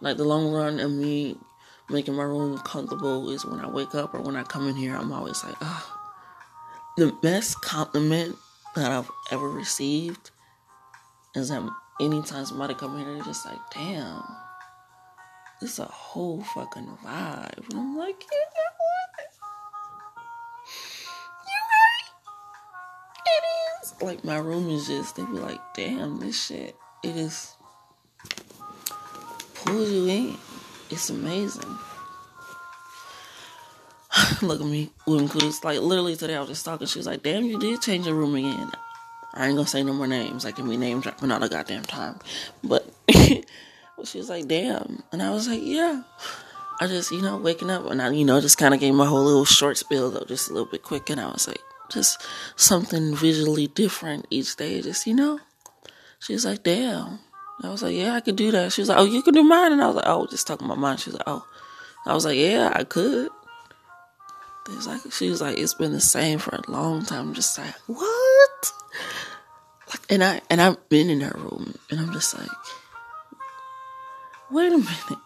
Like 0.00 0.16
the 0.16 0.24
long 0.24 0.52
run 0.52 0.80
of 0.80 0.90
me 0.90 1.36
making 1.88 2.14
my 2.14 2.24
room 2.24 2.58
comfortable 2.58 3.30
is 3.30 3.44
when 3.44 3.60
I 3.60 3.68
wake 3.68 3.94
up 3.94 4.14
or 4.14 4.20
when 4.20 4.36
I 4.36 4.42
come 4.42 4.68
in 4.68 4.74
here, 4.74 4.96
I'm 4.96 5.12
always 5.12 5.42
like, 5.44 5.56
oh. 5.60 5.98
The 6.96 7.12
best 7.22 7.62
compliment 7.62 8.36
that 8.74 8.90
I've 8.90 9.10
ever 9.30 9.48
received 9.48 10.30
is 11.34 11.48
that 11.48 11.66
anytime 12.00 12.44
somebody 12.44 12.74
come 12.74 12.98
in 12.98 13.04
here, 13.04 13.14
they're 13.14 13.24
just 13.24 13.46
like, 13.46 13.58
damn, 13.72 14.22
it's 15.62 15.78
a 15.78 15.84
whole 15.84 16.42
fucking 16.54 16.98
vibe. 17.04 17.70
And 17.70 17.78
I'm 17.78 17.96
like, 17.96 18.22
you? 18.30 18.38
You're 21.48 21.68
right. 21.72 22.10
It 23.26 23.44
is. 23.82 23.94
Like 24.02 24.24
my 24.24 24.36
room 24.36 24.68
is 24.68 24.86
just, 24.88 25.16
they 25.16 25.24
be 25.24 25.32
like, 25.32 25.60
damn, 25.74 26.18
this 26.18 26.46
shit, 26.46 26.76
it 27.02 27.16
is 27.16 27.56
pulls 29.64 29.90
you 29.90 30.06
in. 30.06 30.36
It's 30.90 31.10
amazing. 31.10 31.78
Look 34.42 34.60
at 34.60 34.66
me, 34.66 34.90
Wooden 35.06 35.28
Cooties. 35.28 35.64
Like, 35.64 35.80
literally 35.80 36.16
today 36.16 36.36
I 36.36 36.40
was 36.40 36.50
just 36.50 36.64
talking. 36.64 36.86
She 36.86 36.98
was 36.98 37.06
like, 37.06 37.22
damn, 37.22 37.44
you 37.44 37.58
did 37.58 37.80
change 37.80 38.06
your 38.06 38.14
room 38.14 38.34
again. 38.34 38.70
I 39.34 39.46
ain't 39.46 39.56
gonna 39.56 39.66
say 39.66 39.82
no 39.82 39.94
more 39.94 40.06
names. 40.06 40.44
I 40.44 40.52
can 40.52 40.68
be 40.68 40.76
name 40.76 41.00
dropping 41.00 41.32
all 41.32 41.40
the 41.40 41.48
goddamn 41.48 41.84
time. 41.84 42.18
But 42.62 42.86
she 43.08 44.18
was 44.18 44.28
like, 44.28 44.46
damn. 44.46 45.02
And 45.10 45.22
I 45.22 45.30
was 45.30 45.48
like, 45.48 45.62
yeah. 45.62 46.02
I 46.80 46.86
just, 46.86 47.10
you 47.12 47.22
know, 47.22 47.38
waking 47.38 47.70
up 47.70 47.88
and 47.90 48.02
I, 48.02 48.10
you 48.10 48.24
know, 48.24 48.40
just 48.40 48.58
kind 48.58 48.74
of 48.74 48.80
gave 48.80 48.94
my 48.94 49.06
whole 49.06 49.24
little 49.24 49.44
short 49.44 49.78
spiel 49.78 50.10
though, 50.10 50.24
just 50.24 50.50
a 50.50 50.52
little 50.52 50.68
bit 50.68 50.82
quick. 50.82 51.08
And 51.08 51.20
I 51.20 51.30
was 51.30 51.48
like, 51.48 51.60
just 51.90 52.20
something 52.56 53.14
visually 53.14 53.68
different 53.68 54.26
each 54.30 54.56
day. 54.56 54.82
Just, 54.82 55.06
you 55.06 55.14
know, 55.14 55.40
she 56.18 56.32
was 56.32 56.44
like, 56.44 56.62
damn. 56.62 57.20
I 57.62 57.68
was 57.68 57.82
like, 57.82 57.94
yeah, 57.94 58.14
I 58.14 58.20
could 58.20 58.36
do 58.36 58.50
that. 58.50 58.72
She 58.72 58.80
was 58.80 58.88
like, 58.88 58.98
oh, 58.98 59.04
you 59.04 59.22
can 59.22 59.34
do 59.34 59.44
mine. 59.44 59.72
And 59.72 59.82
I 59.82 59.86
was 59.86 59.96
like, 59.96 60.08
oh, 60.08 60.26
just 60.26 60.46
talking 60.46 60.66
about 60.66 60.78
mine. 60.78 60.96
She 60.96 61.10
was 61.10 61.14
like, 61.14 61.28
oh. 61.28 61.46
I 62.04 62.14
was 62.14 62.24
like, 62.24 62.36
yeah, 62.36 62.72
I 62.74 62.82
could. 62.84 63.30
It's 64.70 64.86
like 64.86 65.00
she 65.12 65.28
was 65.28 65.40
like, 65.40 65.58
it's 65.58 65.74
been 65.74 65.92
the 65.92 66.00
same 66.00 66.38
for 66.38 66.54
a 66.54 66.70
long 66.70 67.04
time. 67.04 67.28
I'm 67.28 67.34
just 67.34 67.58
like, 67.58 67.74
what? 67.86 68.72
Like, 69.88 70.00
and 70.08 70.22
I 70.24 70.40
and 70.48 70.60
I've 70.60 70.88
been 70.88 71.10
in 71.10 71.18
that 71.20 71.36
room 71.36 71.74
and 71.90 72.00
I'm 72.00 72.12
just 72.12 72.36
like, 72.36 72.48
wait 74.50 74.72
a 74.72 74.78
minute. 74.78 75.18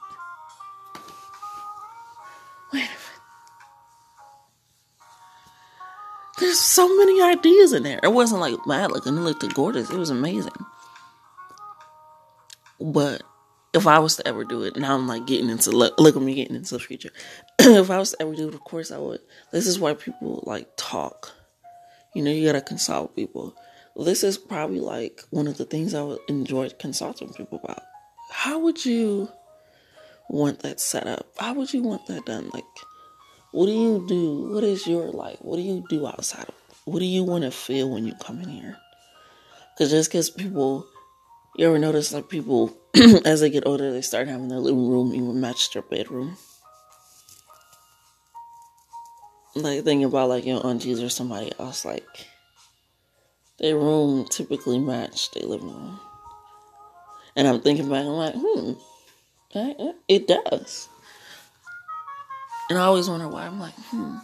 Wait 2.73 2.81
a 2.81 2.89
minute. 2.89 2.93
There's 6.39 6.61
so 6.61 6.95
many 6.97 7.23
ideas 7.23 7.73
in 7.73 7.83
there. 7.83 8.01
It 8.03 8.13
wasn't 8.13 8.41
like 8.41 8.57
bad 8.67 8.91
looking, 8.91 9.17
it 9.17 9.21
looked 9.21 9.55
gorgeous. 9.55 9.91
It 9.91 9.99
was 9.99 10.11
amazing. 10.11 10.53
But 12.81 13.23
if 13.75 13.87
I 13.87 13.99
was 13.99 14.17
to 14.17 14.27
ever 14.27 14.45
do 14.45 14.63
it, 14.63 14.77
now 14.77 14.95
I'm 14.95 15.07
like 15.07 15.27
getting 15.27 15.51
into 15.51 15.71
look, 15.71 15.99
look 15.99 16.17
at 16.17 16.23
me 16.23 16.35
getting 16.35 16.57
into 16.57 16.75
the 16.75 16.81
future. 16.81 17.11
if 17.59 17.91
I 17.91 17.99
was 17.99 18.13
to 18.13 18.23
ever 18.23 18.35
do 18.35 18.49
it, 18.49 18.55
of 18.55 18.61
course 18.61 18.91
I 18.91 18.99
would. 18.99 19.21
This 19.53 19.67
is 19.67 19.79
why 19.79 19.95
people 19.95 20.43
like 20.47 20.69
talk. 20.77 21.33
You 22.15 22.23
know, 22.23 22.31
you 22.31 22.47
gotta 22.47 22.63
consult 22.63 23.15
people. 23.15 23.55
This 23.97 24.25
is 24.25 24.37
probably 24.37 24.81
like 24.81 25.23
one 25.31 25.47
of 25.49 25.57
the 25.57 25.65
things 25.65 25.95
I 25.95 26.03
would 26.03 26.21
enjoy 26.29 26.69
consulting 26.79 27.33
people 27.33 27.61
about. 27.63 27.83
How 28.31 28.59
would 28.59 28.85
you 28.85 29.31
want 30.29 30.61
that 30.61 30.81
set 30.81 31.07
up? 31.07 31.27
How 31.39 31.55
would 31.55 31.73
you 31.73 31.83
want 31.83 32.07
that 32.07 32.27
done? 32.27 32.51
Like, 32.53 32.65
what 33.53 33.67
do 33.67 33.73
you 33.73 34.05
do? 34.07 34.53
What 34.53 34.65
is 34.65 34.87
your 34.87 35.09
like? 35.09 35.39
What 35.39 35.57
do 35.57 35.63
you 35.63 35.85
do 35.89 36.07
outside 36.07 36.47
of? 36.49 36.55
What 36.85 36.99
do 36.99 37.07
you 37.07 37.25
want 37.25 37.45
to 37.45 37.51
feel 37.51 37.91
when 37.91 38.07
you 38.07 38.15
come 38.15 38.41
in 38.41 38.49
here? 38.49 38.77
Because 39.75 39.91
just 39.91 40.11
because 40.11 40.31
people, 40.31 40.87
you 41.57 41.67
ever 41.67 41.79
notice 41.79 42.13
like 42.13 42.29
people 42.29 42.77
as 43.25 43.41
they 43.41 43.51
get 43.51 43.67
older, 43.67 43.93
they 43.93 44.03
start 44.03 44.29
having 44.29 44.49
their 44.49 44.59
living 44.59 44.89
room 44.89 45.15
even 45.15 45.41
match 45.41 45.73
their 45.73 45.83
bedroom. 45.83 46.37
Like 49.55 49.85
thinking 49.85 50.05
about 50.05 50.29
like 50.29 50.45
your 50.45 50.65
aunties 50.67 51.03
or 51.03 51.09
somebody 51.09 51.51
else, 51.59 51.87
like 51.87 52.27
their 53.59 53.77
room 53.77 54.27
typically 54.27 54.79
match 54.79 55.31
their 55.31 55.49
living 55.49 55.69
room. 55.69 55.99
And 57.35 57.49
I'm 57.49 57.61
thinking 57.61 57.89
back, 57.89 58.05
I'm 58.05 58.09
like, 58.09 58.35
hmm, 58.37 58.73
it 60.09 60.27
does. 60.27 60.89
And 62.69 62.79
I 62.79 62.83
always 62.83 63.09
wonder 63.09 63.29
why. 63.29 63.47
I'm 63.47 63.61
like, 63.61 63.75
hmm. 63.75 64.17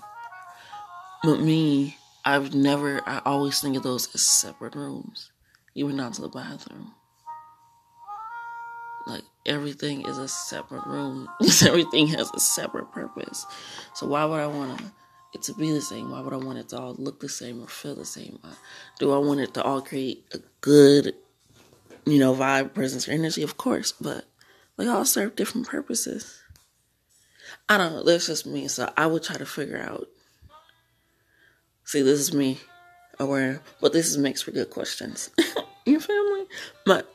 But 1.22 1.40
me, 1.40 1.96
I've 2.24 2.54
never, 2.54 3.00
I 3.06 3.22
always 3.24 3.60
think 3.60 3.76
of 3.76 3.82
those 3.82 4.14
as 4.14 4.22
separate 4.22 4.74
rooms, 4.74 5.30
even 5.74 5.96
down 5.96 6.12
to 6.12 6.22
the 6.22 6.28
bathroom. 6.28 6.92
Everything 9.44 10.06
is 10.06 10.18
a 10.18 10.28
separate 10.28 10.86
room. 10.86 11.28
everything 11.66 12.06
has 12.08 12.30
a 12.32 12.40
separate 12.40 12.92
purpose. 12.92 13.44
So 13.94 14.06
why 14.06 14.24
would 14.24 14.40
I 14.40 14.46
want 14.46 14.78
to 14.78 14.84
it 15.32 15.42
to 15.42 15.54
be 15.54 15.72
the 15.72 15.80
same? 15.80 16.10
Why 16.10 16.20
would 16.20 16.32
I 16.32 16.36
want 16.36 16.58
it 16.58 16.68
to 16.70 16.78
all 16.78 16.94
look 16.94 17.20
the 17.20 17.28
same 17.28 17.62
or 17.62 17.66
feel 17.66 17.94
the 17.94 18.04
same? 18.04 18.38
Do 18.98 19.12
I 19.12 19.18
want 19.18 19.40
it 19.40 19.54
to 19.54 19.62
all 19.62 19.80
create 19.80 20.24
a 20.32 20.38
good, 20.60 21.14
you 22.04 22.18
know, 22.18 22.34
vibe, 22.34 22.74
presence, 22.74 23.08
or 23.08 23.12
energy? 23.12 23.42
Of 23.42 23.56
course, 23.56 23.92
but 23.92 24.26
they 24.76 24.86
all 24.86 25.04
serve 25.04 25.36
different 25.36 25.68
purposes. 25.68 26.42
I 27.68 27.78
don't 27.78 27.92
know. 27.92 28.04
That's 28.04 28.26
just 28.26 28.46
me. 28.46 28.68
So 28.68 28.92
I 28.96 29.06
would 29.06 29.22
try 29.22 29.36
to 29.36 29.46
figure 29.46 29.78
out. 29.78 30.08
See, 31.84 32.02
this 32.02 32.20
is 32.20 32.32
me 32.32 32.60
aware, 33.18 33.60
but 33.80 33.92
this 33.92 34.08
is 34.08 34.18
makes 34.18 34.42
for 34.42 34.50
good 34.50 34.70
questions. 34.70 35.30
you 35.86 35.98
feel 35.98 36.36
me? 36.36 36.46
But 36.86 37.14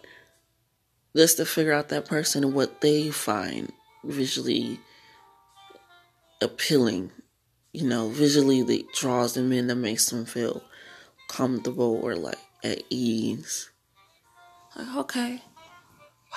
just 1.18 1.38
to 1.38 1.46
figure 1.46 1.74
out 1.74 1.90
that 1.90 2.06
person 2.06 2.44
and 2.44 2.54
what 2.54 2.82
they 2.82 3.10
find 3.10 3.74
visually 4.04 4.80
appealing, 6.42 7.12
you 7.74 7.88
know, 7.88 8.10
visually 8.10 8.62
that 8.62 8.94
draws 8.94 9.34
them 9.34 9.52
in, 9.52 9.66
that 9.68 9.76
makes 9.76 10.10
them 10.12 10.26
feel 10.26 10.62
comfortable 11.28 12.00
or 12.04 12.16
like 12.16 12.38
at 12.64 12.84
ease. 12.92 13.70
Like, 14.75 14.96
okay, 14.96 15.42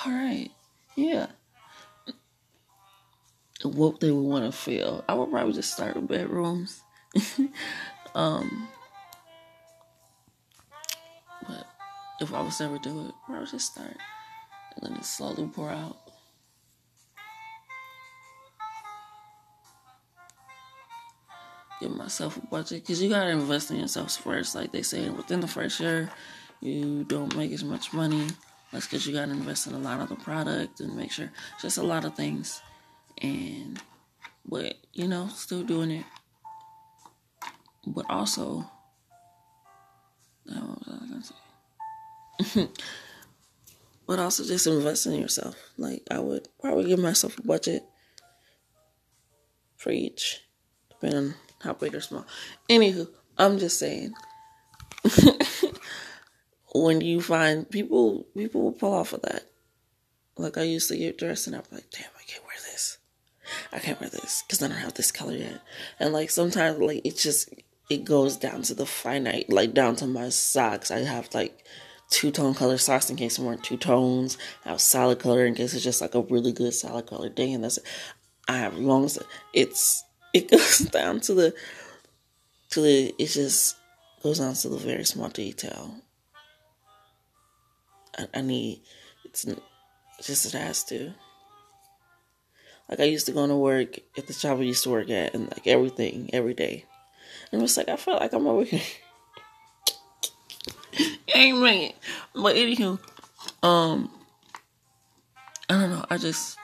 all 0.04 0.12
right, 0.12 0.50
yeah. 0.96 1.26
What 3.62 4.00
they 4.00 4.10
would 4.10 4.22
want 4.22 4.50
to 4.50 4.58
feel. 4.58 5.04
I 5.06 5.12
would 5.12 5.30
probably 5.30 5.52
just 5.52 5.74
start 5.74 5.94
with 5.94 6.08
bedrooms. 6.08 6.80
um, 8.14 8.66
but 11.46 11.66
if 12.22 12.32
I 12.32 12.40
was 12.40 12.58
ever 12.62 12.78
do 12.78 13.08
it, 13.08 13.14
I 13.28 13.40
would 13.40 13.50
just 13.50 13.72
start 13.74 13.98
and 14.76 14.90
let 14.90 15.00
it 15.00 15.04
slowly 15.04 15.48
pour 15.48 15.70
out. 15.70 15.96
Give 21.80 21.96
myself 21.96 22.36
a 22.36 22.46
budget 22.46 22.82
because 22.82 23.02
you 23.02 23.08
gotta 23.08 23.30
invest 23.30 23.70
in 23.70 23.78
yourself 23.78 24.14
first. 24.16 24.54
Like 24.54 24.70
they 24.70 24.82
say, 24.82 25.08
within 25.08 25.40
the 25.40 25.48
first 25.48 25.80
year, 25.80 26.10
you 26.60 27.04
don't 27.04 27.34
make 27.36 27.52
as 27.52 27.64
much 27.64 27.94
money. 27.94 28.26
That's 28.70 28.86
because 28.86 29.06
you 29.06 29.14
gotta 29.14 29.32
invest 29.32 29.66
in 29.66 29.72
a 29.72 29.78
lot 29.78 30.00
of 30.00 30.10
the 30.10 30.16
product 30.16 30.80
and 30.80 30.94
make 30.94 31.10
sure 31.10 31.30
just 31.60 31.78
a 31.78 31.82
lot 31.82 32.04
of 32.04 32.14
things. 32.14 32.60
And 33.22 33.80
but 34.46 34.74
you 34.92 35.08
know, 35.08 35.28
still 35.28 35.62
doing 35.62 35.90
it. 35.90 36.04
But 37.86 38.04
also, 38.10 38.70
what 40.44 40.86
was 40.86 40.88
I 40.88 41.06
gonna 41.08 41.24
say? 41.24 42.68
but 44.10 44.18
also 44.18 44.42
just 44.42 44.66
invest 44.66 45.06
in 45.06 45.12
yourself. 45.14 45.54
Like 45.78 46.02
I 46.10 46.18
would 46.18 46.48
probably 46.60 46.88
give 46.88 46.98
myself 46.98 47.38
a 47.38 47.42
budget 47.42 47.84
for 49.76 49.92
each, 49.92 50.40
depending 50.88 51.18
on 51.28 51.34
how 51.60 51.74
big 51.74 51.94
or 51.94 52.00
small. 52.00 52.26
Anywho, 52.68 53.06
I'm 53.38 53.60
just 53.60 53.78
saying. 53.78 54.12
when 56.74 57.00
you 57.00 57.20
find 57.20 57.70
people, 57.70 58.26
people 58.36 58.62
will 58.62 58.72
pull 58.72 58.94
off 58.94 59.12
of 59.12 59.22
that. 59.22 59.44
Like 60.36 60.58
I 60.58 60.62
used 60.62 60.88
to 60.88 60.96
get 60.96 61.16
dressed 61.16 61.46
and 61.46 61.54
I'm 61.54 61.62
like, 61.70 61.88
damn, 61.92 62.10
I 62.18 62.24
can't 62.26 62.42
wear 62.42 62.56
this. 62.72 62.98
I 63.72 63.78
can't 63.78 64.00
wear 64.00 64.10
this 64.10 64.42
because 64.44 64.60
I 64.60 64.66
don't 64.66 64.76
have 64.78 64.94
this 64.94 65.12
color 65.12 65.36
yet. 65.36 65.60
And 66.00 66.12
like 66.12 66.30
sometimes, 66.30 66.80
like 66.80 67.02
it 67.04 67.16
just 67.16 67.54
it 67.88 68.04
goes 68.04 68.36
down 68.36 68.62
to 68.62 68.74
the 68.74 68.86
finite, 68.86 69.50
like 69.50 69.72
down 69.72 69.94
to 69.96 70.08
my 70.08 70.30
socks. 70.30 70.90
I 70.90 70.98
have 70.98 71.32
like 71.32 71.64
two 72.10 72.30
tone 72.30 72.54
color 72.54 72.76
socks 72.76 73.08
in 73.08 73.16
case 73.16 73.38
I'm 73.38 73.44
wearing 73.44 73.60
two 73.60 73.76
tones. 73.76 74.36
I 74.64 74.70
have 74.70 74.80
solid 74.80 75.20
color 75.20 75.46
in 75.46 75.54
case 75.54 75.74
it's 75.74 75.84
just 75.84 76.00
like 76.00 76.14
a 76.14 76.20
really 76.22 76.52
good 76.52 76.74
solid 76.74 77.06
color 77.06 77.28
day, 77.28 77.52
and 77.52 77.64
that's 77.64 77.78
it. 77.78 77.84
I 78.48 78.58
have 78.58 78.76
long. 78.76 79.08
It's 79.52 80.04
it 80.34 80.50
goes 80.50 80.78
down 80.92 81.20
to 81.20 81.34
the 81.34 81.54
to 82.70 82.80
the. 82.80 83.14
It 83.18 83.26
just 83.26 83.76
goes 84.22 84.40
down 84.40 84.54
to 84.54 84.68
the 84.68 84.76
very 84.76 85.04
small 85.04 85.28
detail. 85.28 85.94
I, 88.18 88.26
I 88.34 88.40
need 88.42 88.82
it's 89.24 89.46
just 90.22 90.46
it 90.46 90.58
has 90.58 90.84
to. 90.84 91.14
Like 92.88 93.00
I 93.00 93.04
used 93.04 93.26
to 93.26 93.32
go 93.32 93.46
to 93.46 93.56
work 93.56 94.00
at 94.18 94.26
the 94.26 94.32
job 94.32 94.58
I 94.58 94.62
used 94.62 94.82
to 94.82 94.90
work 94.90 95.10
at, 95.10 95.34
and 95.34 95.48
like 95.48 95.66
everything 95.66 96.30
every 96.32 96.54
day, 96.54 96.86
and 97.52 97.62
it's 97.62 97.76
like 97.76 97.88
I 97.88 97.96
felt 97.96 98.20
like 98.20 98.32
I'm 98.32 98.48
over 98.48 98.64
here. 98.64 98.80
Amen. 101.36 101.92
But 102.34 102.56
anywho, 102.56 102.98
um, 103.62 104.10
I 105.68 105.74
don't 105.74 105.90
know. 105.90 106.04
I 106.10 106.16
just 106.16 106.58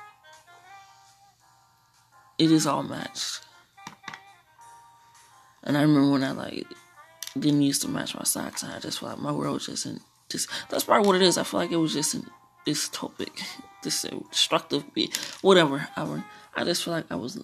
it 2.39 2.51
is 2.51 2.67
all 2.67 2.83
matched. 2.83 3.41
And 5.63 5.77
I 5.77 5.83
remember 5.83 6.11
when 6.11 6.25
I 6.25 6.33
like 6.33 6.67
didn't 7.39 7.63
used 7.63 7.83
to 7.83 7.89
match 7.89 8.15
my 8.15 8.25
socks, 8.25 8.63
and 8.63 8.73
I 8.73 8.79
just 8.79 9.01
felt 9.01 9.13
like 9.13 9.21
my 9.21 9.33
world 9.33 9.61
just 9.61 9.87
in 9.87 10.01
just 10.29 10.49
that's 10.69 10.85
probably 10.85 11.07
what 11.07 11.17
it 11.17 11.23
is. 11.23 11.39
I 11.39 11.45
feel 11.45 11.61
like 11.61 11.73
it 11.73 11.77
was 11.77 11.93
just 11.93 12.15
in 12.15 12.27
dystopic, 12.67 13.43
this 13.83 14.03
destructive, 14.03 14.85
whatever. 15.43 15.89
I, 15.97 16.23
I 16.55 16.65
just 16.65 16.85
feel 16.85 16.95
like 16.95 17.07
I 17.11 17.17
was 17.17 17.41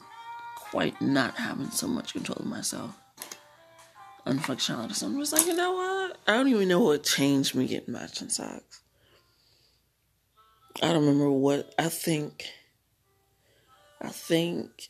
quite 0.56 1.00
not 1.00 1.36
having 1.36 1.70
so 1.70 1.86
much 1.86 2.12
control 2.12 2.38
of 2.38 2.46
myself 2.46 2.96
unfunctionality. 4.26 4.94
So 4.94 5.06
I'm 5.06 5.18
just 5.18 5.32
like, 5.32 5.46
you 5.46 5.54
know 5.54 5.72
what? 5.72 6.18
I 6.26 6.34
don't 6.34 6.48
even 6.48 6.68
know 6.68 6.80
what 6.80 7.04
changed 7.04 7.54
me 7.54 7.66
getting 7.66 7.92
matching 7.92 8.28
socks. 8.28 8.80
I 10.82 10.92
don't 10.92 11.04
remember 11.04 11.30
what 11.30 11.74
I 11.78 11.88
think. 11.88 12.46
I 14.00 14.08
think 14.08 14.88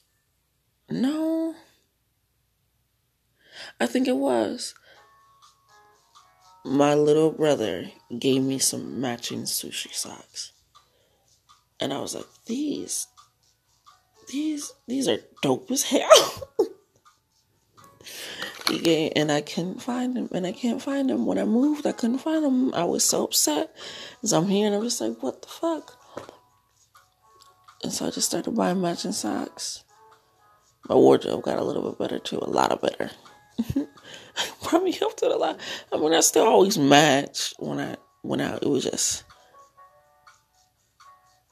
no. 0.88 1.54
I 3.80 3.86
think 3.86 4.08
it 4.08 4.16
was. 4.16 4.74
My 6.64 6.94
little 6.94 7.32
brother 7.32 7.90
gave 8.18 8.42
me 8.42 8.58
some 8.58 9.00
matching 9.00 9.42
sushi 9.42 9.92
socks. 9.92 10.52
And 11.80 11.92
I 11.92 12.00
was 12.00 12.14
like, 12.14 12.26
these 12.46 13.08
these 14.28 14.72
these 14.86 15.08
are 15.08 15.18
dope 15.42 15.70
as 15.70 15.82
hell. 15.82 16.48
and 18.72 19.30
I 19.30 19.40
couldn't 19.40 19.82
find 19.82 20.16
him, 20.16 20.28
and 20.32 20.46
I 20.46 20.52
can't 20.52 20.82
find 20.82 21.10
him. 21.10 21.26
When 21.26 21.38
I 21.38 21.44
moved, 21.44 21.86
I 21.86 21.92
couldn't 21.92 22.18
find 22.18 22.44
him. 22.44 22.74
I 22.74 22.84
was 22.84 23.04
so 23.04 23.24
upset. 23.24 23.74
As 24.22 24.32
I'm 24.32 24.48
here, 24.48 24.66
and 24.66 24.74
I'm 24.74 24.82
just 24.82 25.00
like, 25.00 25.22
what 25.22 25.42
the 25.42 25.48
fuck? 25.48 25.98
And 27.82 27.92
so 27.92 28.06
I 28.06 28.10
just 28.10 28.28
started 28.28 28.52
buying 28.52 28.80
matching 28.80 29.12
socks. 29.12 29.84
My 30.88 30.94
wardrobe 30.94 31.42
got 31.42 31.58
a 31.58 31.64
little 31.64 31.88
bit 31.90 31.98
better 31.98 32.18
too, 32.18 32.38
a 32.38 32.50
lot 32.50 32.72
of 32.72 32.80
better. 32.80 33.10
probably 34.62 34.92
helped 34.92 35.22
it 35.22 35.30
a 35.30 35.36
lot. 35.36 35.58
I 35.92 35.96
mean, 35.96 36.14
I 36.14 36.20
still 36.20 36.46
always 36.46 36.78
match 36.78 37.54
when 37.58 37.78
I 37.78 37.96
went 38.22 38.42
out. 38.42 38.62
It 38.62 38.68
was 38.68 38.84
just 38.84 39.24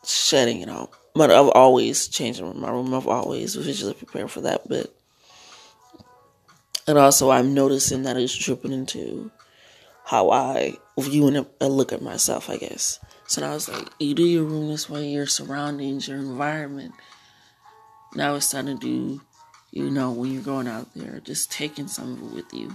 shutting 0.05 0.61
it 0.61 0.69
off. 0.69 0.91
But 1.15 1.31
I've 1.31 1.49
always 1.51 2.09
changed 2.09 2.43
my 2.43 2.71
room. 2.71 2.95
I've 2.95 3.07
always 3.07 3.57
visually 3.57 3.95
prepared 3.95 4.31
for 4.31 4.41
that. 4.43 4.69
But 4.69 4.95
and 6.87 6.99
also, 6.99 7.31
I'm 7.31 7.55
noticing 7.55 8.03
that 8.03 8.17
it's 8.17 8.37
dripping 8.37 8.73
into 8.73 9.31
how 10.05 10.31
I 10.31 10.77
view 10.99 11.29
and 11.29 11.47
look 11.61 11.93
at 11.93 12.03
myself. 12.03 12.51
I 12.51 12.57
guess. 12.57 12.99
So 13.27 13.43
now 13.43 13.55
it's 13.55 13.69
like 13.69 13.89
you 14.01 14.15
do 14.15 14.25
your 14.25 14.43
room 14.43 14.69
this 14.69 14.91
way, 14.91 15.09
your 15.09 15.27
surroundings, 15.27 16.09
your 16.09 16.19
environment. 16.19 16.95
Now 18.17 18.35
it's 18.35 18.51
time 18.51 18.67
to 18.67 18.75
do, 18.75 19.21
you 19.71 19.89
know, 19.89 20.11
when 20.11 20.33
you're 20.33 20.43
going 20.43 20.67
out 20.67 20.89
there, 20.97 21.21
just 21.21 21.53
taking 21.53 21.87
some 21.87 22.15
of 22.15 22.23
it 22.23 22.35
with 22.35 22.53
you. 22.53 22.75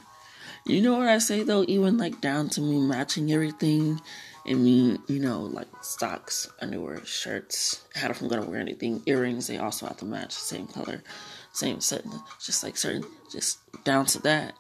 You 0.66 0.82
know 0.82 0.98
what 0.98 1.10
I 1.10 1.18
say 1.18 1.44
though, 1.44 1.66
even 1.68 1.98
like 1.98 2.22
down 2.22 2.48
to 2.52 2.62
me 2.62 2.80
matching 2.80 3.34
everything 3.34 4.00
and 4.46 4.64
me, 4.64 4.98
you 5.08 5.20
know, 5.20 5.42
like 5.42 5.68
socks, 5.82 6.50
underwear, 6.62 7.06
shirts. 7.06 7.84
How 7.94 8.10
if 8.10 8.22
I'm 8.22 8.30
gonna 8.30 8.46
wear 8.46 8.62
anything, 8.62 9.04
earrings, 9.06 9.48
they 9.48 9.58
also 9.58 9.88
have 9.88 9.98
to 9.98 10.06
match 10.06 10.36
the 10.36 10.42
same 10.42 10.68
color, 10.68 11.04
same 11.52 11.82
set. 11.82 12.06
Just 12.42 12.64
like 12.64 12.78
certain, 12.78 13.04
just 13.36 13.60
down 13.84 14.06
to 14.08 14.22
that. 14.24 14.54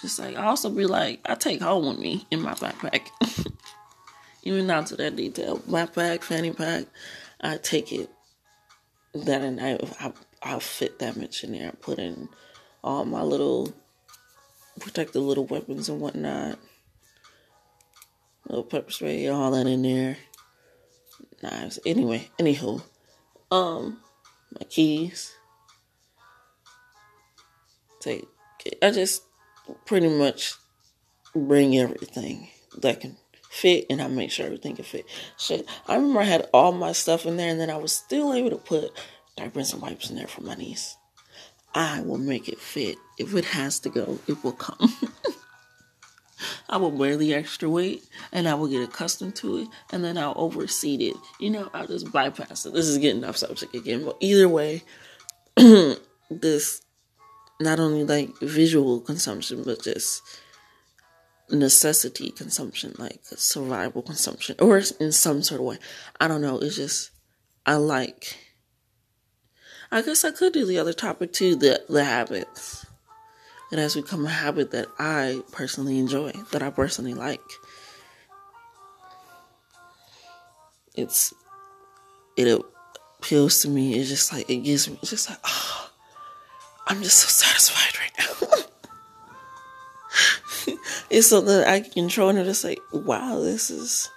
Just 0.00 0.18
like 0.18 0.36
I 0.36 0.44
also 0.44 0.70
be 0.70 0.86
like, 0.86 1.20
I 1.24 1.34
take 1.34 1.60
home 1.60 1.86
with 1.88 1.98
me 1.98 2.26
in 2.30 2.40
my 2.40 2.54
backpack. 2.54 3.08
even 4.44 4.66
down 4.66 4.84
to 4.86 4.96
that 4.96 5.16
detail. 5.16 5.58
Backpack, 5.58 6.22
fanny 6.22 6.52
pack, 6.52 6.84
I 7.40 7.56
take 7.56 7.92
it 7.92 8.08
that 9.14 9.42
and 9.42 9.60
I, 9.60 9.78
I 10.00 10.12
I'll 10.42 10.60
fit 10.60 10.98
that 11.00 11.16
much 11.16 11.42
in 11.42 11.52
there. 11.52 11.68
I 11.68 11.72
put 11.72 11.98
in 11.98 12.28
all 12.82 13.04
my 13.04 13.22
little 13.22 13.72
protective 14.80 15.22
little 15.22 15.46
weapons 15.46 15.88
and 15.88 16.00
whatnot. 16.00 16.58
Little 18.48 18.64
pepper 18.64 18.90
spray, 18.90 19.26
all 19.28 19.50
that 19.52 19.66
in 19.66 19.82
there. 19.82 20.18
Knives. 21.42 21.78
Anyway, 21.84 22.30
anywho. 22.38 22.82
Um 23.50 24.00
my 24.52 24.64
keys. 24.66 25.34
Take 28.04 28.28
I 28.82 28.90
just 28.90 29.22
pretty 29.86 30.08
much 30.08 30.52
bring 31.34 31.78
everything 31.78 32.50
that 32.82 33.00
can 33.00 33.16
fit 33.48 33.86
and 33.88 34.02
I 34.02 34.08
make 34.08 34.30
sure 34.30 34.44
everything 34.44 34.76
can 34.76 34.84
fit. 34.84 35.06
Shit, 35.38 35.66
I 35.88 35.94
remember 35.94 36.20
I 36.20 36.24
had 36.24 36.50
all 36.52 36.72
my 36.72 36.92
stuff 36.92 37.24
in 37.24 37.38
there 37.38 37.48
and 37.48 37.58
then 37.58 37.70
I 37.70 37.78
was 37.78 37.96
still 37.96 38.34
able 38.34 38.50
to 38.50 38.58
put 38.58 38.92
diapers 39.36 39.72
and 39.72 39.80
wipes 39.80 40.10
in 40.10 40.16
there 40.16 40.26
for 40.26 40.42
my 40.42 40.54
niece. 40.54 40.98
I 41.74 42.02
will 42.02 42.18
make 42.18 42.46
it 42.46 42.60
fit. 42.60 42.98
If 43.18 43.34
it 43.34 43.46
has 43.46 43.80
to 43.80 43.88
go, 43.88 44.18
it 44.28 44.44
will 44.44 44.52
come. 44.52 44.92
I 46.68 46.76
will 46.76 46.90
wear 46.90 47.16
the 47.16 47.32
extra 47.32 47.70
weight 47.70 48.04
and 48.32 48.46
I 48.46 48.54
will 48.54 48.68
get 48.68 48.82
accustomed 48.82 49.36
to 49.36 49.58
it 49.58 49.68
and 49.92 50.04
then 50.04 50.18
I'll 50.18 50.34
overseed 50.34 51.00
it. 51.00 51.16
You 51.40 51.50
know, 51.50 51.70
I'll 51.72 51.86
just 51.86 52.12
bypass 52.12 52.66
it. 52.66 52.74
This 52.74 52.86
is 52.86 52.98
getting 52.98 53.24
off 53.24 53.38
subject 53.38 53.74
again, 53.74 54.04
but 54.04 54.18
either 54.20 54.46
way, 54.46 54.82
this 56.30 56.83
not 57.64 57.80
only 57.80 58.04
like 58.04 58.38
visual 58.38 59.00
consumption, 59.00 59.62
but 59.64 59.82
just 59.82 60.22
necessity 61.50 62.30
consumption, 62.30 62.94
like 62.98 63.20
survival 63.24 64.02
consumption, 64.02 64.56
or 64.60 64.82
in 65.00 65.12
some 65.12 65.42
sort 65.42 65.60
of 65.60 65.66
way. 65.66 65.78
I 66.20 66.28
don't 66.28 66.42
know. 66.42 66.58
It's 66.58 66.76
just 66.76 67.10
I 67.66 67.74
like. 67.74 68.36
I 69.90 70.02
guess 70.02 70.24
I 70.24 70.30
could 70.30 70.52
do 70.52 70.66
the 70.66 70.78
other 70.78 70.92
topic 70.92 71.32
too, 71.32 71.56
the 71.56 71.82
the 71.88 72.04
habits. 72.04 72.86
It 73.72 73.78
has 73.78 73.94
become 73.94 74.24
a 74.26 74.30
habit 74.30 74.70
that 74.70 74.86
I 74.98 75.42
personally 75.50 75.98
enjoy, 75.98 76.32
that 76.52 76.62
I 76.62 76.70
personally 76.70 77.14
like. 77.14 77.40
It's 80.94 81.34
it 82.36 82.62
appeals 83.18 83.62
to 83.62 83.68
me. 83.68 83.94
It's 83.98 84.08
just 84.08 84.32
like 84.32 84.48
it 84.48 84.58
gives 84.58 84.88
me. 84.88 84.98
It's 85.00 85.10
just 85.10 85.30
like 85.30 85.38
oh, 85.44 85.73
I'm 86.86 87.02
just 87.02 87.18
so 87.18 87.28
satisfied 87.28 87.98
right 87.98 88.12
now. 88.18 88.34
it's 91.10 91.28
something 91.28 91.54
that 91.54 91.68
I 91.68 91.80
can 91.80 91.92
control 91.92 92.28
and 92.30 92.44
just 92.44 92.64
like, 92.64 92.80
wow, 92.92 93.40
this 93.40 93.70
is 93.70 94.10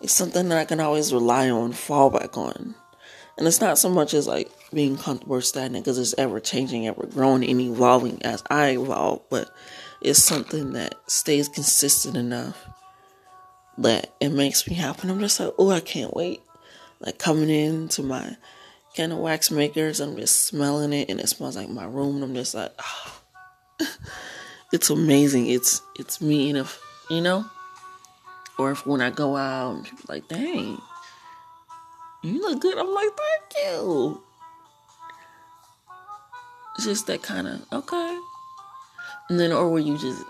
it's 0.00 0.14
something 0.14 0.48
that 0.48 0.58
I 0.58 0.64
can 0.64 0.80
always 0.80 1.12
rely 1.12 1.50
on, 1.50 1.72
fall 1.72 2.08
back 2.10 2.36
on. 2.38 2.74
And 3.36 3.46
it's 3.46 3.60
not 3.60 3.78
so 3.78 3.90
much 3.90 4.14
as 4.14 4.26
like 4.26 4.50
being 4.72 4.96
comfortable 4.96 5.36
or 5.36 5.40
stagnant 5.40 5.84
because 5.84 5.98
it's 5.98 6.14
ever 6.18 6.40
changing, 6.40 6.86
ever 6.86 7.06
growing 7.06 7.44
and 7.44 7.60
evolving 7.60 8.22
as 8.22 8.42
I 8.50 8.70
evolve, 8.70 9.22
but 9.30 9.50
it's 10.00 10.22
something 10.22 10.72
that 10.72 10.94
stays 11.06 11.48
consistent 11.48 12.16
enough 12.16 12.66
that 13.78 14.14
it 14.20 14.30
makes 14.30 14.66
me 14.68 14.74
happy. 14.74 15.08
I'm 15.08 15.20
just 15.20 15.40
like, 15.40 15.52
oh, 15.58 15.70
I 15.70 15.80
can't 15.80 16.14
wait. 16.14 16.42
Like 17.00 17.18
coming 17.18 17.50
into 17.50 18.02
my 18.02 18.36
kind 18.96 19.12
of 19.12 19.18
wax 19.18 19.50
makers, 19.50 20.00
I'm 20.00 20.16
just 20.16 20.44
smelling 20.44 20.92
it 20.92 21.08
and 21.08 21.20
it 21.20 21.28
smells 21.28 21.56
like 21.56 21.68
my 21.68 21.84
room. 21.84 22.22
I'm 22.22 22.34
just 22.34 22.54
like, 22.54 22.72
oh. 22.78 23.20
it's 24.72 24.90
amazing. 24.90 25.48
It's 25.48 25.82
it's 25.98 26.20
me, 26.20 26.50
and 26.50 26.58
if 26.58 26.80
you 27.08 27.20
know, 27.20 27.44
or 28.58 28.72
if 28.72 28.86
when 28.86 29.00
I 29.00 29.10
go 29.10 29.36
out, 29.36 29.84
people 29.84 30.04
like, 30.08 30.28
"Dang, 30.28 30.80
you 32.22 32.40
look 32.40 32.60
good," 32.60 32.78
I'm 32.78 32.92
like, 32.92 33.10
"Thank 33.16 33.66
you." 33.66 34.22
It's 36.76 36.84
just 36.84 37.06
that 37.08 37.22
kind 37.22 37.48
of 37.48 37.66
okay, 37.72 38.18
and 39.28 39.38
then 39.40 39.52
or 39.52 39.68
where 39.68 39.82
you 39.82 39.98
just 39.98 40.22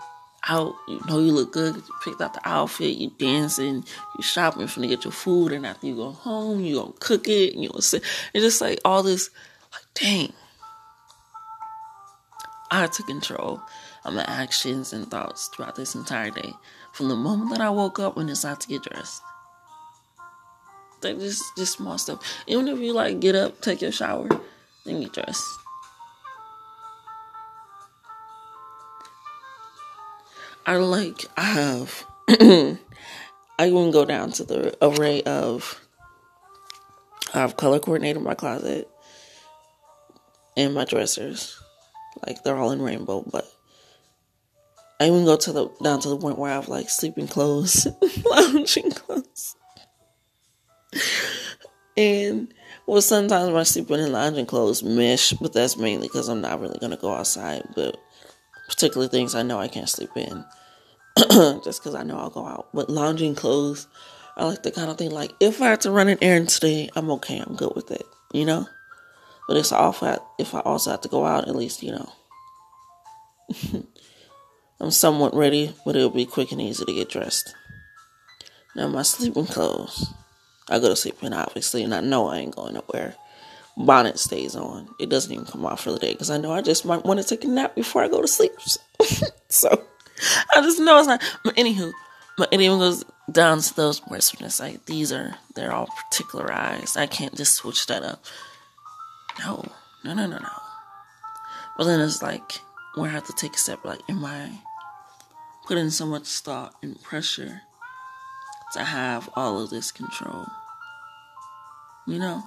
out, 0.47 0.73
you 0.87 0.99
know, 1.07 1.19
you 1.19 1.31
look 1.31 1.51
good, 1.51 1.75
you 1.75 1.93
picked 2.03 2.21
out 2.21 2.33
the 2.33 2.41
outfit, 2.47 2.97
you 2.97 3.11
dancing, 3.17 3.83
you 4.17 4.23
shopping, 4.23 4.67
finna 4.67 4.87
get 4.87 5.03
your 5.05 5.11
food, 5.11 5.51
and 5.51 5.65
after 5.65 5.87
you 5.87 5.95
go 5.95 6.11
home, 6.11 6.61
you 6.61 6.75
gonna 6.75 6.93
cook 6.99 7.27
it, 7.27 7.53
and 7.53 7.63
you 7.63 7.69
gonna 7.69 7.81
sit. 7.81 8.03
It's 8.33 8.43
just 8.43 8.61
like 8.61 8.79
all 8.83 9.03
this, 9.03 9.29
like, 9.71 9.83
dang. 9.93 10.33
I 12.71 12.87
took 12.87 13.07
control 13.07 13.61
of 14.05 14.13
my 14.13 14.23
actions 14.23 14.93
and 14.93 15.09
thoughts 15.11 15.49
throughout 15.49 15.75
this 15.75 15.93
entire 15.93 16.31
day. 16.31 16.53
From 16.93 17.09
the 17.09 17.15
moment 17.15 17.51
that 17.51 17.61
I 17.61 17.69
woke 17.69 17.99
up 17.99 18.17
and 18.17 18.27
decided 18.27 18.61
to 18.61 18.67
get 18.67 18.83
dressed. 18.83 19.21
Like 21.03 21.19
just 21.19 21.43
just 21.57 21.73
small 21.73 21.97
stuff. 21.97 22.21
Even 22.47 22.67
if 22.67 22.79
you 22.79 22.93
like 22.93 23.19
get 23.19 23.35
up, 23.35 23.61
take 23.61 23.81
your 23.81 23.91
shower, 23.91 24.29
then 24.85 25.01
get 25.01 25.13
dressed. 25.13 25.43
I 30.65 30.77
like 30.77 31.25
I 31.35 31.41
have 31.41 32.05
I 32.29 32.77
even 33.59 33.91
go 33.91 34.05
down 34.05 34.31
to 34.33 34.43
the 34.43 34.77
array 34.81 35.21
of 35.23 35.79
I've 37.33 37.57
color 37.57 37.79
coordinated 37.79 38.21
my 38.21 38.35
closet 38.35 38.89
and 40.57 40.73
my 40.73 40.85
dressers. 40.85 41.57
Like 42.25 42.43
they're 42.43 42.57
all 42.57 42.71
in 42.71 42.81
rainbow, 42.81 43.23
but 43.31 43.49
I 44.99 45.07
even 45.07 45.25
go 45.25 45.35
to 45.37 45.51
the 45.51 45.69
down 45.81 45.99
to 46.01 46.09
the 46.09 46.17
point 46.17 46.37
where 46.37 46.51
I 46.51 46.55
have 46.55 46.69
like 46.69 46.89
sleeping 46.89 47.27
clothes, 47.27 47.87
lounging 48.25 48.91
clothes. 48.91 49.55
And 51.97 52.53
well, 52.85 53.01
sometimes 53.01 53.51
my 53.51 53.63
sleeping 53.63 53.99
and 53.99 54.13
lounging 54.13 54.45
clothes 54.45 54.83
mesh, 54.83 55.31
but 55.33 55.53
that's 55.53 55.77
mainly 55.77 56.07
because 56.07 56.27
I'm 56.29 56.41
not 56.41 56.59
really 56.59 56.77
gonna 56.79 56.97
go 56.97 57.13
outside. 57.13 57.63
But 57.75 57.97
particular 58.71 59.07
things 59.07 59.35
I 59.35 59.43
know 59.43 59.59
I 59.59 59.67
can't 59.67 59.89
sleep 59.89 60.11
in, 60.15 60.45
just 61.63 61.83
because 61.83 61.93
I 61.93 62.03
know 62.03 62.17
I'll 62.17 62.29
go 62.29 62.45
out. 62.45 62.69
But 62.73 62.89
lounging 62.89 63.35
clothes, 63.35 63.87
I 64.37 64.45
like 64.45 64.63
the 64.63 64.71
kind 64.71 64.89
of 64.89 64.97
thing 64.97 65.11
like 65.11 65.33
if 65.39 65.61
I 65.61 65.67
had 65.67 65.81
to 65.81 65.91
run 65.91 66.07
an 66.07 66.17
errand 66.21 66.49
today, 66.49 66.89
I'm 66.95 67.11
okay. 67.11 67.39
I'm 67.39 67.55
good 67.55 67.73
with 67.75 67.91
it, 67.91 68.05
you 68.33 68.45
know. 68.45 68.67
But 69.47 69.57
it's 69.57 69.73
at 69.73 70.23
if 70.39 70.55
I 70.55 70.61
also 70.61 70.91
have 70.91 71.01
to 71.01 71.09
go 71.09 71.25
out, 71.25 71.47
at 71.47 71.55
least 71.55 71.83
you 71.83 71.91
know. 71.91 72.09
I'm 74.79 74.91
somewhat 74.91 75.35
ready, 75.35 75.75
but 75.85 75.95
it'll 75.95 76.09
be 76.09 76.25
quick 76.25 76.51
and 76.51 76.61
easy 76.61 76.85
to 76.85 76.93
get 76.93 77.09
dressed. 77.09 77.53
Now, 78.75 78.87
my 78.87 79.03
sleeping 79.03 79.45
clothes. 79.45 80.11
I 80.69 80.79
go 80.79 80.87
to 80.87 80.95
sleep 80.95 81.21
in, 81.21 81.33
obviously, 81.33 81.83
and 81.83 81.93
I 81.93 81.99
know 81.99 82.27
I 82.27 82.37
ain't 82.37 82.55
going 82.55 82.75
nowhere. 82.75 83.15
Bonnet 83.85 84.19
stays 84.19 84.55
on. 84.55 84.89
It 84.99 85.09
doesn't 85.09 85.31
even 85.31 85.45
come 85.45 85.65
off 85.65 85.81
for 85.81 85.91
the 85.91 85.99
day 85.99 86.13
because 86.13 86.29
I 86.29 86.37
know 86.37 86.51
I 86.51 86.61
just 86.61 86.85
might 86.85 87.05
want 87.05 87.19
to 87.19 87.25
take 87.25 87.43
a 87.43 87.47
nap 87.47 87.75
before 87.75 88.03
I 88.03 88.07
go 88.07 88.21
to 88.21 88.27
sleep. 88.27 88.53
so 89.49 89.83
I 90.53 90.61
just 90.61 90.79
know 90.79 90.99
it's 90.99 91.07
not. 91.07 91.21
But 91.43 91.55
anywho, 91.55 91.91
but 92.37 92.51
it 92.51 92.61
even 92.61 92.79
goes 92.79 93.03
down 93.31 93.59
to 93.59 93.75
those 93.75 94.05
words 94.07 94.59
like 94.59 94.85
these 94.85 95.11
are 95.11 95.35
they're 95.55 95.73
all 95.73 95.87
particularized. 95.87 96.97
I 96.97 97.07
can't 97.07 97.35
just 97.35 97.55
switch 97.55 97.87
that 97.87 98.03
up. 98.03 98.23
No, 99.39 99.63
no, 100.03 100.13
no, 100.13 100.27
no, 100.27 100.37
no. 100.37 100.49
But 101.77 101.85
then 101.85 102.01
it's 102.01 102.21
like 102.21 102.59
where 102.95 103.09
I 103.09 103.13
have 103.13 103.27
to 103.27 103.33
take 103.33 103.55
a 103.55 103.57
step. 103.57 103.85
Like, 103.85 104.01
am 104.09 104.23
I 104.25 104.51
putting 105.65 105.89
so 105.89 106.05
much 106.05 106.27
thought 106.27 106.75
and 106.81 107.01
pressure 107.01 107.61
to 108.73 108.83
have 108.83 109.29
all 109.35 109.61
of 109.61 109.69
this 109.69 109.91
control. 109.91 110.45
You 112.07 112.19
know? 112.19 112.43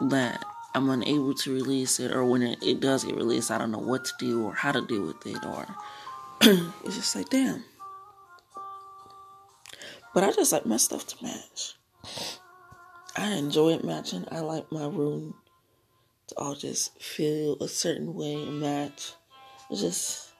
That 0.00 0.44
I'm 0.74 0.88
unable 0.88 1.34
to 1.34 1.52
release 1.52 2.00
it, 2.00 2.12
or 2.12 2.24
when 2.24 2.42
it, 2.42 2.62
it 2.62 2.80
does 2.80 3.04
get 3.04 3.16
released, 3.16 3.50
I 3.50 3.58
don't 3.58 3.70
know 3.70 3.78
what 3.78 4.04
to 4.04 4.12
do 4.18 4.44
or 4.44 4.54
how 4.54 4.72
to 4.72 4.80
deal 4.86 5.02
with 5.02 5.26
it, 5.26 5.44
or 5.44 5.66
it's 6.84 6.96
just 6.96 7.16
like, 7.16 7.28
damn. 7.28 7.64
But 10.14 10.24
I 10.24 10.32
just 10.32 10.52
like 10.52 10.66
my 10.66 10.76
stuff 10.76 11.06
to 11.08 11.24
match. 11.24 11.74
I 13.16 13.32
enjoy 13.32 13.74
it 13.74 13.84
matching. 13.84 14.24
I 14.30 14.40
like 14.40 14.70
my 14.72 14.86
room 14.86 15.34
to 16.28 16.34
all 16.38 16.54
just 16.54 17.00
feel 17.02 17.56
a 17.60 17.68
certain 17.68 18.14
way 18.14 18.34
and 18.34 18.60
match. 18.60 19.12
It's 19.70 19.80
just, 19.80 20.30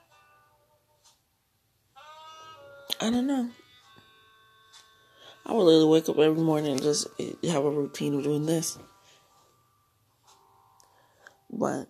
I 3.00 3.10
don't 3.10 3.26
know. 3.26 3.50
I 5.46 5.52
would 5.52 5.64
literally 5.64 5.88
wake 5.88 6.08
up 6.08 6.18
every 6.18 6.42
morning 6.42 6.72
and 6.72 6.82
just 6.82 7.08
have 7.18 7.64
a 7.64 7.70
routine 7.70 8.14
of 8.14 8.24
doing 8.24 8.46
this. 8.46 8.78
But 11.60 11.86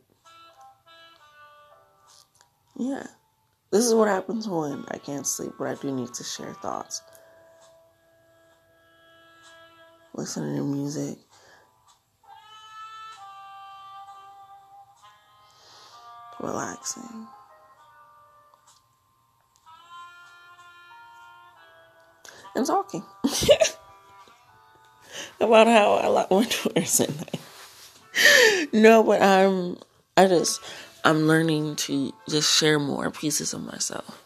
yeah, 2.76 3.06
this 3.70 3.86
is 3.86 3.94
what 3.94 4.08
happens 4.08 4.48
when 4.48 4.84
I 4.88 4.98
can't 4.98 5.24
sleep, 5.24 5.52
but 5.56 5.68
I 5.68 5.76
do 5.76 5.92
need 5.92 6.12
to 6.14 6.24
share 6.24 6.52
thoughts. 6.54 7.02
Listening 10.12 10.56
to 10.56 10.64
music. 10.64 11.18
Relaxing. 16.40 17.28
And 22.56 22.66
talking 22.66 23.04
about 25.40 25.68
how 25.68 25.94
I 25.94 26.08
like 26.08 26.28
my 26.28 26.44
doors 26.44 27.00
at 27.00 27.16
night 27.16 27.40
no, 28.72 29.02
but 29.02 29.22
I'm 29.22 29.78
I 30.16 30.26
just 30.26 30.60
I'm 31.04 31.26
learning 31.26 31.76
to 31.76 32.12
just 32.28 32.52
share 32.52 32.78
more 32.78 33.10
pieces 33.10 33.54
of 33.54 33.64
myself. 33.64 34.22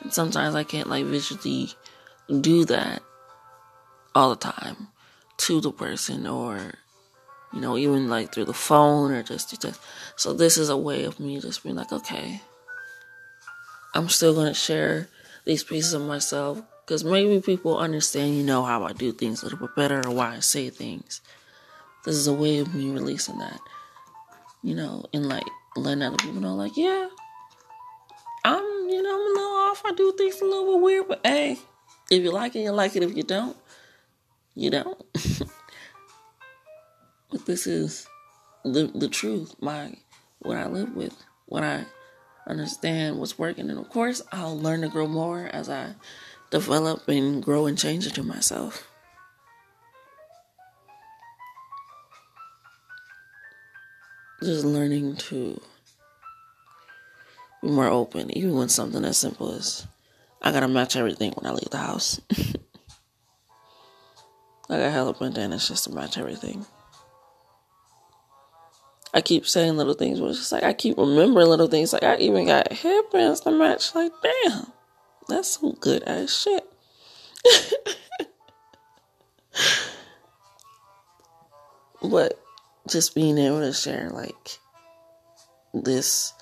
And 0.00 0.12
sometimes 0.12 0.54
I 0.54 0.64
can't 0.64 0.88
like 0.88 1.04
visually 1.04 1.70
do 2.40 2.64
that 2.66 3.02
all 4.14 4.30
the 4.30 4.36
time 4.36 4.88
to 5.38 5.60
the 5.60 5.72
person 5.72 6.26
or 6.26 6.74
you 7.52 7.60
know, 7.60 7.76
even 7.76 8.08
like 8.08 8.32
through 8.32 8.44
the 8.44 8.52
phone 8.52 9.10
or 9.10 9.22
just, 9.22 9.60
just 9.60 9.80
so 10.16 10.32
this 10.32 10.58
is 10.58 10.68
a 10.68 10.76
way 10.76 11.04
of 11.04 11.18
me 11.18 11.40
just 11.40 11.62
being 11.62 11.76
like, 11.76 11.92
okay, 11.92 12.42
I'm 13.94 14.08
still 14.08 14.34
gonna 14.34 14.54
share 14.54 15.08
these 15.44 15.64
pieces 15.64 15.94
of 15.94 16.02
myself 16.02 16.60
because 16.84 17.04
maybe 17.04 17.40
people 17.40 17.78
understand, 17.78 18.36
you 18.36 18.42
know, 18.42 18.64
how 18.64 18.84
I 18.84 18.92
do 18.92 19.12
things 19.12 19.42
a 19.42 19.46
little 19.46 19.60
bit 19.60 19.76
better 19.76 20.06
or 20.06 20.10
why 20.10 20.36
I 20.36 20.40
say 20.40 20.68
things. 20.68 21.20
This 22.04 22.16
is 22.16 22.26
a 22.26 22.32
way 22.32 22.58
of 22.58 22.74
me 22.74 22.90
releasing 22.90 23.38
that, 23.38 23.60
you 24.62 24.74
know, 24.74 25.04
and 25.12 25.28
like 25.28 25.44
letting 25.76 26.02
other 26.02 26.16
people 26.16 26.40
know, 26.40 26.54
like, 26.54 26.76
yeah, 26.76 27.08
I'm, 28.44 28.64
you 28.88 29.02
know, 29.02 29.14
I'm 29.14 29.20
a 29.20 29.40
little 29.40 29.56
off. 29.56 29.82
I 29.84 29.92
do 29.92 30.12
things 30.16 30.40
a 30.40 30.44
little 30.44 30.74
bit 30.74 30.82
weird, 30.82 31.08
but 31.08 31.20
hey, 31.24 31.58
if 32.10 32.22
you 32.22 32.32
like 32.32 32.56
it, 32.56 32.60
you 32.60 32.72
like 32.72 32.96
it. 32.96 33.02
If 33.02 33.16
you 33.16 33.22
don't, 33.22 33.56
you 34.54 34.70
don't. 34.70 35.02
but 37.30 37.46
this 37.46 37.66
is 37.66 38.06
the 38.64 38.90
the 38.94 39.08
truth. 39.08 39.54
My 39.60 39.94
what 40.40 40.56
I 40.56 40.66
live 40.66 40.94
with, 40.94 41.14
what 41.46 41.62
I 41.62 41.84
understand, 42.46 43.18
what's 43.18 43.38
working, 43.38 43.70
and 43.70 43.78
of 43.78 43.88
course, 43.90 44.22
I'll 44.32 44.58
learn 44.58 44.80
to 44.82 44.88
grow 44.88 45.06
more 45.06 45.46
as 45.52 45.68
I 45.68 45.94
develop 46.50 47.08
and 47.08 47.42
grow 47.42 47.66
and 47.66 47.78
change 47.78 48.06
into 48.06 48.22
myself. 48.22 48.88
Just 54.42 54.64
learning 54.64 55.16
to 55.16 55.60
be 57.62 57.68
more 57.68 57.88
open, 57.88 58.36
even 58.36 58.54
when 58.54 58.68
something 58.68 59.04
as 59.04 59.16
simple 59.16 59.52
as 59.52 59.86
I 60.40 60.52
gotta 60.52 60.68
match 60.68 60.96
everything 60.96 61.32
when 61.32 61.46
I 61.46 61.54
leave 61.54 61.70
the 61.70 61.78
house. 61.78 62.20
I 64.70 64.76
got 64.76 64.92
hella 64.92 65.14
bandanas 65.14 65.66
just 65.66 65.84
to 65.84 65.90
match 65.90 66.18
everything. 66.18 66.66
I 69.14 69.22
keep 69.22 69.46
saying 69.46 69.76
little 69.76 69.94
things, 69.94 70.20
but 70.20 70.26
it's 70.28 70.38
just 70.38 70.52
like 70.52 70.62
I 70.62 70.74
keep 70.74 70.98
remembering 70.98 71.48
little 71.48 71.66
things. 71.66 71.92
Like 71.92 72.02
I 72.02 72.16
even 72.18 72.46
got 72.46 72.70
headbands 72.72 73.40
to 73.40 73.50
match. 73.50 73.94
Like, 73.94 74.12
damn, 74.22 74.66
that's 75.28 75.58
some 75.58 75.72
good 75.80 76.02
ass 76.04 76.38
shit. 76.38 76.64
but 82.02 82.38
just 82.88 83.14
being 83.14 83.38
able 83.38 83.60
to 83.60 83.72
share 83.72 84.10
like 84.10 84.58
this 85.74 86.32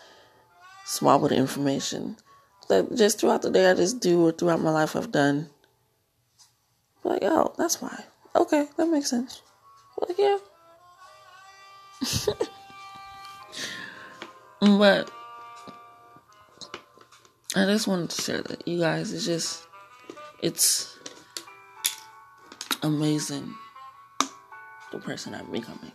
small 0.85 1.19
bit 1.19 1.33
of 1.33 1.39
information 1.39 2.17
that 2.69 2.95
just 2.97 3.21
throughout 3.21 3.43
the 3.43 3.51
day 3.51 3.71
I 3.71 3.75
just 3.75 4.01
do 4.01 4.27
or 4.27 4.33
throughout 4.33 4.61
my 4.61 4.71
life 4.71 4.97
I've 4.97 5.13
done. 5.13 5.51
Like, 7.05 7.23
oh, 7.23 7.55
that's 7.57 7.81
why. 7.81 8.05
Okay, 8.35 8.67
that 8.77 8.89
makes 8.89 9.11
sense. 9.11 9.43
Like, 9.99 10.19
yeah. 10.19 10.39
but 14.61 15.11
I 17.55 17.65
just 17.65 17.87
wanted 17.87 18.11
to 18.11 18.23
share 18.23 18.43
that 18.43 18.67
you 18.67 18.81
guys. 18.81 19.13
It's 19.13 19.25
just, 19.25 19.67
it's 20.43 20.99
amazing 22.83 23.55
the 24.93 24.99
person 24.99 25.35
I'm 25.35 25.51
becoming. 25.51 25.93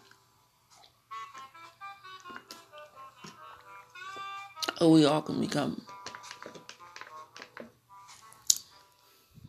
We 4.90 5.06
all 5.06 5.22
can 5.22 5.40
become. 5.40 5.82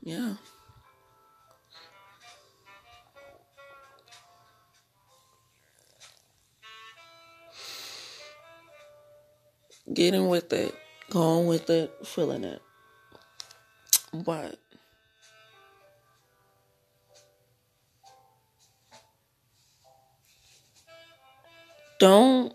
Yeah. 0.02 0.34
Getting 9.92 10.28
with 10.28 10.52
it, 10.52 10.74
going 11.10 11.46
with 11.46 11.70
it, 11.70 11.92
feeling 12.04 12.44
it. 12.44 12.60
But 14.12 14.58
don't 21.98 22.52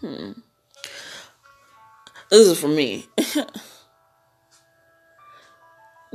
hmm 0.00 0.32
this 2.32 2.48
is 2.48 2.58
for 2.58 2.68
me. 2.68 3.06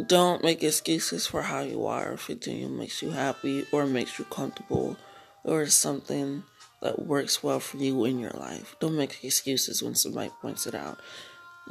Don't 0.07 0.43
make 0.43 0.63
excuses 0.63 1.27
for 1.27 1.43
how 1.43 1.61
you 1.61 1.85
are 1.85 2.13
if 2.13 2.27
it 2.31 2.47
makes 2.71 3.03
you 3.03 3.11
happy 3.11 3.67
or 3.71 3.85
makes 3.85 4.17
you 4.17 4.25
comfortable 4.25 4.97
or 5.43 5.67
something 5.67 6.43
that 6.81 7.05
works 7.05 7.43
well 7.43 7.59
for 7.59 7.77
you 7.77 8.03
in 8.05 8.17
your 8.17 8.31
life. 8.31 8.75
Don't 8.79 8.97
make 8.97 9.23
excuses 9.23 9.83
when 9.83 9.93
somebody 9.93 10.31
points 10.41 10.65
it 10.65 10.73
out. 10.73 10.97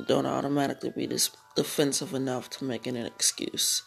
Don't 0.06 0.26
automatically 0.26 0.90
be 0.90 1.08
defensive 1.56 2.14
enough 2.14 2.48
to 2.50 2.64
make 2.64 2.86
an 2.86 2.96
excuse. 2.96 3.82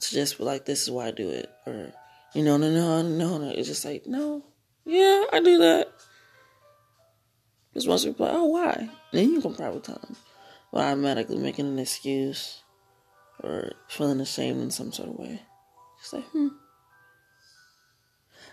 To 0.00 0.14
just 0.14 0.36
be 0.36 0.44
like, 0.44 0.66
this 0.66 0.82
is 0.82 0.90
why 0.90 1.06
I 1.06 1.12
do 1.12 1.30
it. 1.30 1.50
Or, 1.66 1.94
you 2.34 2.42
know, 2.42 2.58
no, 2.58 2.70
no, 2.70 3.00
no, 3.00 3.38
no. 3.38 3.50
It's 3.52 3.68
just 3.68 3.86
like, 3.86 4.06
no, 4.06 4.44
yeah, 4.84 5.24
I 5.32 5.40
do 5.42 5.56
that. 5.58 5.92
Because 7.72 7.86
once 7.86 8.04
are 8.04 8.10
like, 8.10 8.18
oh, 8.20 8.46
why? 8.46 8.88
Then 9.12 9.32
you 9.32 9.40
can 9.40 9.54
probably 9.54 9.80
tell 9.80 9.98
them. 9.98 10.16
But 10.72 10.84
automatically 10.84 11.38
making 11.38 11.66
an 11.66 11.78
excuse 11.78 12.62
or 13.42 13.72
feeling 13.88 14.20
ashamed 14.20 14.60
in 14.60 14.70
some 14.70 14.92
sort 14.92 15.10
of 15.10 15.16
way. 15.16 15.42
Just 16.00 16.12
like, 16.12 16.24
hmm. 16.24 16.48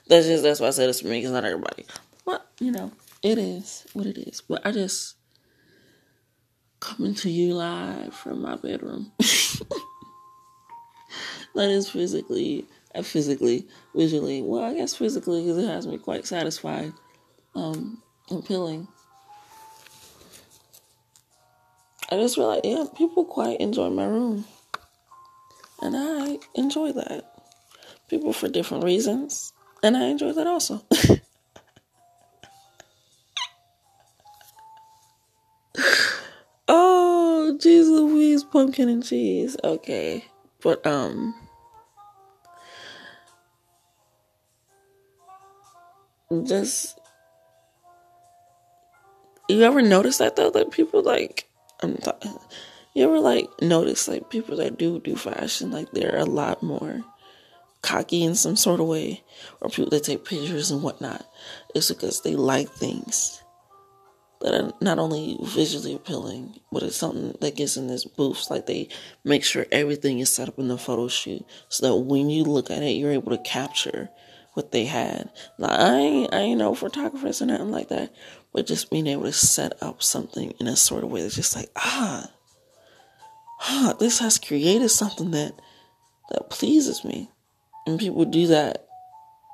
That's 0.08 0.28
just, 0.28 0.44
that's 0.44 0.60
why 0.60 0.68
I 0.68 0.72
said 0.72 0.96
for 0.96 1.08
me, 1.08 1.20
because 1.20 1.32
not 1.32 1.46
everybody. 1.46 1.86
But, 2.26 2.46
you 2.60 2.72
know, 2.72 2.92
it 3.24 3.38
is 3.38 3.86
what 3.94 4.06
it 4.06 4.18
is. 4.18 4.42
But 4.42 4.66
I 4.66 4.72
just 4.72 5.16
coming 6.80 7.16
to 7.16 7.30
you 7.30 7.56
live 7.56 8.14
from 8.14 8.42
my 8.42 8.56
bedroom. 8.56 9.12
that 11.56 11.70
is 11.70 11.90
physically, 11.90 12.66
uh, 12.94 13.02
physically, 13.02 13.68
visually, 13.96 14.42
well, 14.44 14.64
I 14.64 14.76
guess 14.76 14.96
physically, 14.96 15.42
because 15.42 15.58
it 15.58 15.68
has 15.68 15.88
me 15.88 15.98
quite 15.98 16.28
satisfied, 16.28 16.94
um, 17.56 18.04
appealing 18.30 18.88
I 22.12 22.18
just 22.18 22.38
realized, 22.38 22.66
yeah, 22.66 22.86
people 22.96 23.26
quite 23.26 23.60
enjoy 23.60 23.90
my 23.90 24.06
room. 24.06 24.46
And 25.82 25.96
I 25.98 26.38
enjoy 26.54 26.92
that. 26.94 27.26
People 28.10 28.32
for 28.32 28.48
different 28.48 28.84
reasons. 28.84 29.54
And 29.82 29.98
I 29.98 30.06
enjoy 30.06 30.32
that 30.34 30.48
also. 30.48 30.84
oh, 36.68 37.58
jeez 37.60 37.88
Louise, 37.88 38.44
pumpkin 38.44 38.90
and 38.90 39.04
cheese. 39.04 39.58
Okay. 39.64 40.26
But, 40.62 40.86
um, 40.86 41.34
just 46.44 47.00
you 49.48 49.62
ever 49.62 49.82
notice 49.82 50.18
that 50.18 50.36
though 50.36 50.50
that 50.50 50.72
people 50.72 51.04
like 51.04 51.48
I'm 51.82 51.98
you 52.94 53.04
ever 53.04 53.20
like 53.20 53.50
notice 53.62 54.08
like 54.08 54.30
people 54.30 54.58
that 54.58 54.78
do 54.78 55.00
do 55.00 55.16
fashion 55.16 55.72
like 55.72 55.92
they're 55.92 56.18
a 56.18 56.26
lot 56.26 56.64
more 56.64 57.04
cocky 57.82 58.24
in 58.24 58.34
some 58.36 58.56
sort 58.56 58.80
of 58.80 58.88
way 58.88 59.24
or 59.62 59.70
people 59.70 59.90
that 59.92 60.04
take 60.04 60.26
pictures 60.26 60.72
and 60.72 60.82
whatnot 60.82 61.26
it's 61.76 61.92
because 61.92 62.22
they 62.22 62.36
like 62.36 62.70
things 62.70 63.44
that 64.42 64.54
are 64.54 64.72
not 64.80 65.00
only 65.00 65.38
visually 65.42 65.96
appealing, 65.96 66.60
but 66.72 66.84
it's 66.84 66.96
something 66.96 67.36
that 67.42 67.56
gets 67.56 67.78
in 67.78 67.88
this 67.88 68.06
booth. 68.06 68.50
Like 68.50 68.68
they 68.68 68.90
make 69.24 69.44
sure 69.44 69.66
everything 69.72 70.20
is 70.20 70.30
set 70.30 70.48
up 70.48 70.60
in 70.60 70.68
the 70.68 70.78
photo 70.78 71.08
shoot 71.08 71.44
so 71.70 71.88
that 71.88 71.96
when 71.96 72.30
you 72.30 72.44
look 72.44 72.70
at 72.70 72.84
it, 72.84 72.92
you're 72.92 73.12
able 73.12 73.36
to 73.36 73.42
capture 73.42 74.10
what 74.56 74.72
they 74.72 74.86
had. 74.86 75.30
Like 75.58 75.80
I 75.80 75.96
ain't, 75.98 76.34
I 76.34 76.40
ain't 76.40 76.60
no 76.60 76.76
photographers 76.76 77.42
or 77.42 77.46
nothing 77.46 77.72
like 77.72 77.90
that, 77.90 78.14
but 78.52 78.68
just 78.68 78.90
being 78.90 79.08
able 79.08 79.24
to 79.24 79.32
set 79.32 79.82
up 79.82 80.02
something 80.02 80.52
in 80.60 80.68
a 80.68 80.76
sort 80.76 81.04
of 81.04 81.12
way 81.12 81.22
that's 81.22 81.36
just 81.36 81.56
like, 81.56 81.70
ah, 81.76 82.32
ah, 83.62 83.96
this 84.00 84.20
has 84.20 84.40
created 84.40 84.90
something 84.90 85.32
that 85.32 85.54
that 86.32 86.50
pleases 86.50 87.06
me. 87.06 87.30
And 87.86 88.00
people 88.00 88.26
do 88.26 88.48
that 88.48 88.88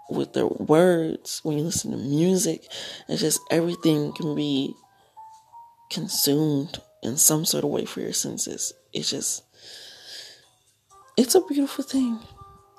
with 0.09 0.33
their 0.33 0.47
words, 0.47 1.39
when 1.43 1.57
you 1.57 1.63
listen 1.63 1.91
to 1.91 1.97
music, 1.97 2.65
it's 3.07 3.21
just 3.21 3.41
everything 3.49 4.13
can 4.13 4.35
be 4.35 4.73
consumed 5.89 6.79
in 7.01 7.17
some 7.17 7.45
sort 7.45 7.63
of 7.63 7.69
way 7.69 7.85
for 7.85 8.01
your 8.01 8.13
senses. 8.13 8.73
It's 8.93 9.09
just, 9.09 9.43
it's 11.17 11.35
a 11.35 11.41
beautiful 11.41 11.83
thing. 11.83 12.19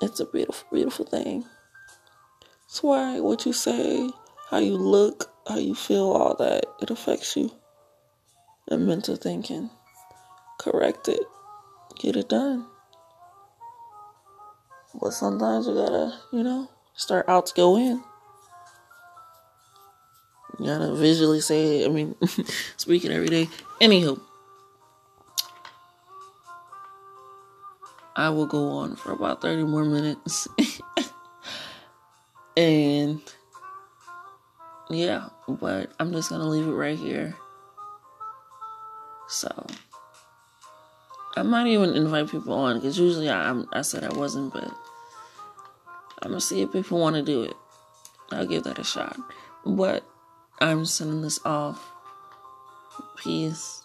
It's 0.01 0.21
a 0.21 0.27
beautiful, 0.27 0.67
beautiful 0.73 1.07
thing. 1.07 1.45
That's 2.73 2.83
why 2.83 3.21
what 3.21 3.45
you 3.45 3.53
say, 3.53 4.09
how 4.49 4.57
you 4.57 4.79
look, 4.79 5.31
how 5.47 5.59
you 5.59 5.75
feel, 5.75 6.11
all 6.11 6.35
that, 6.37 6.65
it 6.81 6.91
affects 6.91 7.37
you. 7.37 7.51
And 8.67 8.87
mental 8.87 9.17
thinking. 9.17 9.69
Correct 10.59 11.07
it. 11.07 11.21
Get 11.99 12.17
it 12.17 12.31
done. 12.31 12.65
But 14.99 15.11
sometimes 15.11 15.67
you 15.67 15.75
gotta, 15.75 16.19
you 16.33 16.43
know, 16.43 16.71
start 16.95 17.29
out 17.29 17.45
to 17.49 17.55
go 17.55 17.77
in. 17.77 18.03
You 20.59 20.65
gotta 20.65 20.95
visually 20.95 21.43
say 21.43 21.81
it. 21.83 21.91
I 21.91 21.93
mean, 21.93 22.15
speaking 22.79 23.13
every 23.13 23.29
day. 23.29 23.51
Anywho, 23.83 24.19
I 28.17 28.31
will 28.31 28.47
go 28.47 28.71
on 28.71 28.97
for 28.97 29.13
about 29.13 29.43
30 29.43 29.65
more 29.65 29.85
minutes. 29.85 30.49
and 32.57 33.21
yeah, 34.91 35.29
but 35.49 35.93
I'm 35.99 36.13
just 36.13 36.31
gonna 36.31 36.49
leave 36.49 36.67
it 36.67 36.73
right 36.73 36.99
here. 36.99 37.35
So 39.29 39.67
I 41.37 41.43
might 41.43 41.67
even 41.67 41.95
invite 41.95 42.31
people 42.31 42.53
on 42.53 42.77
because 42.77 42.99
usually 42.99 43.31
I, 43.31 43.63
I 43.73 43.83
said 43.83 44.05
I 44.05 44.15
wasn't, 44.15 44.53
but 44.53 44.71
I'm 46.23 46.31
gonna 46.31 46.41
see 46.41 46.61
if 46.63 46.73
people 46.73 47.01
want 47.01 47.17
to 47.17 47.23
do 47.23 47.43
it. 47.43 47.57
I'll 48.31 48.47
give 48.47 48.65
that 48.65 48.79
a 48.79 48.85
shot. 48.85 49.17
But 49.65 50.05
I'm 50.61 50.85
sending 50.85 51.23
this 51.23 51.41
off. 51.45 51.91
Peace, 53.17 53.83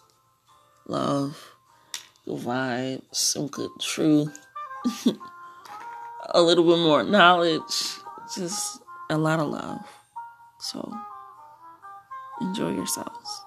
love, 0.86 1.54
good 2.26 2.38
vibes, 2.40 3.02
some 3.12 3.46
good 3.46 3.70
truth, 3.80 4.38
a 6.30 6.42
little 6.42 6.64
bit 6.64 6.78
more 6.82 7.02
knowledge, 7.02 7.98
just 8.34 8.80
a 9.10 9.18
lot 9.18 9.40
of 9.40 9.48
love. 9.48 9.86
So 10.60 10.92
enjoy 12.40 12.72
yourselves. 12.72 13.42